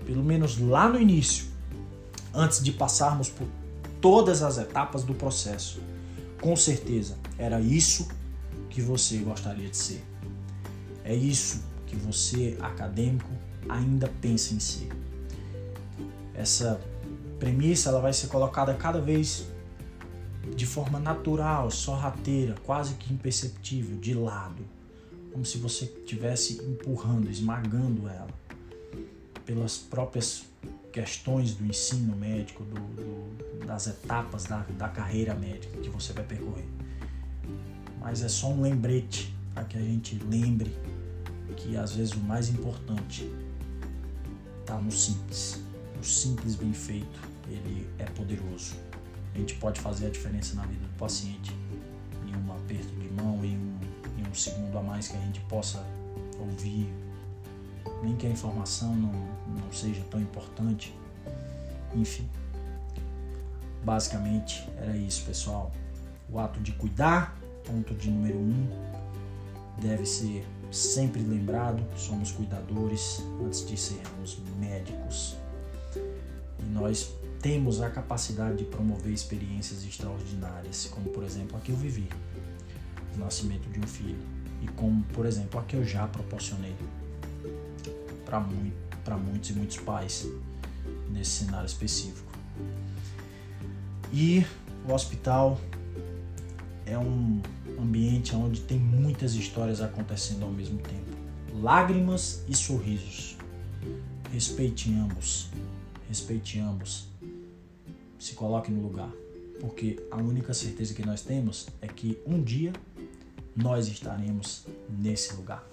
Pelo 0.06 0.24
menos 0.24 0.58
lá 0.58 0.90
no 0.90 1.00
início, 1.00 1.46
antes 2.34 2.64
de 2.64 2.72
passarmos 2.72 3.30
por 3.30 3.48
todas 4.02 4.42
as 4.42 4.58
etapas 4.58 5.04
do 5.04 5.14
processo. 5.14 5.82
Com 6.42 6.56
certeza, 6.56 7.18
era 7.38 7.60
isso 7.60 8.08
que 8.70 8.82
você 8.82 9.18
gostaria 9.18 9.70
de 9.70 9.78
ser. 9.78 10.04
É 11.04 11.14
isso 11.14 11.64
que 11.86 11.96
você, 11.96 12.58
acadêmico, 12.62 13.30
ainda 13.68 14.10
pensa 14.22 14.54
em 14.54 14.60
ser. 14.60 14.90
Essa 16.34 16.80
premissa 17.40 17.90
ela 17.90 18.00
vai 18.00 18.14
ser 18.14 18.28
colocada 18.28 18.74
cada 18.74 19.02
vez 19.02 19.48
de 20.56 20.66
forma 20.66 21.00
natural, 21.00 21.70
sorrateira, 21.70 22.56
quase 22.66 22.96
que 22.96 23.14
imperceptível, 23.14 23.98
de 23.98 24.14
lado, 24.14 24.64
como 25.32 25.46
se 25.46 25.58
você 25.58 25.86
estivesse 25.86 26.62
empurrando, 26.64 27.30
esmagando 27.30 28.08
ela 28.08 28.28
pelas 29.46 29.78
próprias 29.78 30.44
questões 30.92 31.54
do 31.56 31.66
ensino 31.66 32.16
médico, 32.16 32.64
do, 32.64 32.76
do, 32.76 33.66
das 33.66 33.88
etapas 33.88 34.46
da, 34.46 34.66
da 34.78 34.90
carreira 34.90 35.34
médica 35.36 35.78
que 35.78 35.90
você 35.90 36.14
vai 36.14 36.24
percorrer. 36.24 36.68
Mas 38.00 38.22
é 38.22 38.30
só 38.30 38.50
um 38.50 38.62
lembrete 38.62 39.34
para 39.54 39.64
que 39.66 39.78
a 39.78 39.82
gente 39.82 40.16
lembre 40.30 40.76
que 41.58 41.76
às 41.76 41.94
vezes 41.96 42.14
o 42.14 42.20
mais 42.20 42.50
importante 42.50 43.30
está 44.62 44.78
no 44.78 44.92
simples. 44.92 45.62
O 46.00 46.04
simples 46.04 46.56
bem 46.56 46.72
feito, 46.72 47.20
ele 47.50 47.88
é 48.00 48.06
poderoso 48.06 48.76
a 49.34 49.38
gente 49.38 49.56
pode 49.56 49.80
fazer 49.80 50.08
a 50.08 50.10
diferença 50.10 50.56
na 50.56 50.64
vida 50.64 50.86
do 50.86 50.98
paciente 50.98 51.54
em 52.28 52.36
um 52.36 52.54
aperto 52.54 52.94
de 52.96 53.10
mão, 53.10 53.44
em 53.44 53.58
um, 53.58 53.80
em 54.18 54.28
um 54.28 54.34
segundo 54.34 54.78
a 54.78 54.84
mais 54.84 55.08
que 55.08 55.18
a 55.18 55.20
gente 55.22 55.40
possa 55.42 55.84
ouvir, 56.40 56.92
nem 58.04 58.16
que 58.16 58.28
a 58.28 58.30
informação 58.30 58.96
não, 58.96 59.12
não 59.12 59.72
seja 59.72 60.02
tão 60.10 60.20
importante. 60.20 60.96
Enfim, 61.96 62.28
basicamente 63.84 64.68
era 64.78 64.96
isso, 64.96 65.26
pessoal. 65.26 65.72
O 66.32 66.40
ato 66.40 66.60
de 66.60 66.72
cuidar, 66.74 67.38
ponto 67.66 67.94
de 67.96 68.10
número 68.10 68.38
um, 68.38 68.68
deve 69.82 70.06
ser 70.06 70.46
sempre 70.72 71.22
lembrado: 71.22 71.84
somos 71.98 72.32
cuidadores 72.32 73.24
antes 73.44 73.68
de 73.68 73.78
sermos 73.78 74.38
médicos. 74.60 75.36
E 76.60 76.64
nós 76.72 77.14
temos 77.42 77.82
a 77.82 77.90
capacidade 77.90 78.58
de 78.58 78.66
promover 78.66 79.14
experiências 79.14 79.84
extraordinárias, 79.84 80.88
como 80.92 81.10
por 81.10 81.24
exemplo 81.24 81.58
a 81.58 81.62
que 81.62 81.72
eu 81.72 81.76
vivi, 81.76 82.08
o 83.16 83.20
nascimento 83.20 83.70
de 83.70 83.80
um 83.80 83.88
filho, 83.88 84.20
e 84.62 84.68
como 84.68 85.04
por 85.14 85.26
exemplo 85.26 85.60
a 85.60 85.64
que 85.64 85.76
eu 85.76 85.84
já 85.84 86.08
proporcionei 86.08 86.76
para 88.30 88.40
muito, 88.40 88.76
muitos 89.26 89.50
e 89.50 89.54
muitos 89.54 89.78
pais 89.78 90.28
nesse 91.10 91.46
cenário 91.46 91.66
específico. 91.66 92.32
E 94.14 94.46
o 94.88 94.94
hospital 94.94 95.60
é 96.86 96.98
um 96.98 97.42
ambiente 97.80 98.36
onde 98.36 98.62
tem 98.62 98.78
muitas 98.78 99.34
histórias 99.34 99.82
acontecendo 99.82 100.44
ao 100.44 100.52
mesmo 100.52 100.78
tempo. 100.78 101.10
Lágrimas 101.62 102.44
e 102.48 102.56
sorrisos. 102.56 103.36
Respeite 104.32 104.94
ambos. 104.94 105.50
Respeite 106.08 106.60
ambos 106.60 107.10
se 108.20 108.36
coloque 108.36 108.70
no 108.70 108.82
lugar, 108.82 109.12
porque 109.62 109.98
a 110.12 110.18
única 110.18 110.54
certeza 110.54 110.94
que 110.94 111.06
nós 111.06 111.22
temos 111.22 111.68
é 111.82 111.88
que 111.88 112.22
um 112.28 112.44
dia 112.44 112.74
nós 113.56 113.88
estaremos 113.88 114.66
nesse 114.90 115.34
lugar. 115.36 115.66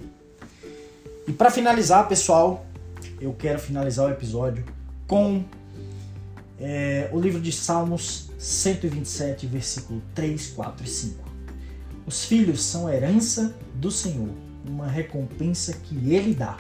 E 1.26 1.32
para 1.32 1.50
finalizar, 1.50 2.06
pessoal, 2.06 2.64
eu 3.20 3.32
quero 3.32 3.58
finalizar 3.58 4.06
o 4.06 4.10
episódio 4.10 4.64
com 5.08 5.44
é, 6.60 7.10
o 7.12 7.18
livro 7.18 7.40
de 7.40 7.50
Salmos 7.50 8.30
127, 8.38 9.44
versículo 9.48 10.00
3, 10.14 10.46
4 10.48 10.86
e 10.86 10.88
5. 10.88 11.24
Os 12.06 12.24
filhos 12.24 12.62
são 12.62 12.88
herança 12.88 13.56
do 13.74 13.90
Senhor, 13.90 14.30
uma 14.64 14.86
recompensa 14.86 15.72
que 15.72 16.14
Ele 16.14 16.32
dá. 16.32 16.58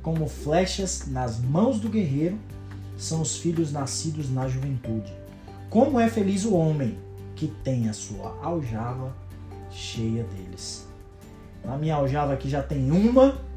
Como 0.00 0.28
flechas 0.28 1.08
nas 1.08 1.40
mãos 1.40 1.80
do 1.80 1.88
guerreiro, 1.88 2.38
são 2.96 3.20
os 3.20 3.36
filhos 3.36 3.72
nascidos 3.72 4.30
na 4.30 4.46
juventude. 4.46 5.12
Como 5.68 5.98
é 5.98 6.08
feliz 6.08 6.44
o 6.44 6.54
homem 6.54 6.96
que 7.34 7.48
tem 7.64 7.88
a 7.88 7.92
sua 7.92 8.38
aljava 8.44 9.12
cheia 9.72 10.22
deles. 10.22 10.86
Na 11.64 11.76
minha 11.76 11.96
aljava 11.96 12.32
aqui 12.32 12.48
já 12.48 12.62
tem 12.62 12.92
uma. 12.92 13.47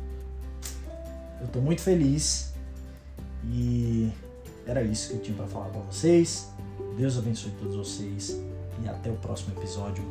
Eu 1.41 1.47
estou 1.47 1.61
muito 1.61 1.81
feliz. 1.81 2.53
E 3.49 4.09
era 4.65 4.81
isso 4.83 5.09
que 5.09 5.15
eu 5.15 5.21
tinha 5.21 5.35
para 5.35 5.47
falar 5.47 5.69
para 5.69 5.81
vocês. 5.81 6.49
Deus 6.97 7.17
abençoe 7.17 7.51
todos 7.59 7.75
vocês 7.75 8.39
e 8.83 8.87
até 8.87 9.09
o 9.09 9.15
próximo 9.15 9.53
episódio 9.57 10.03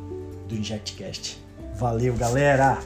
do 0.47 0.55
Injectcast. 0.55 1.41
Valeu, 1.75 2.13
galera! 2.15 2.77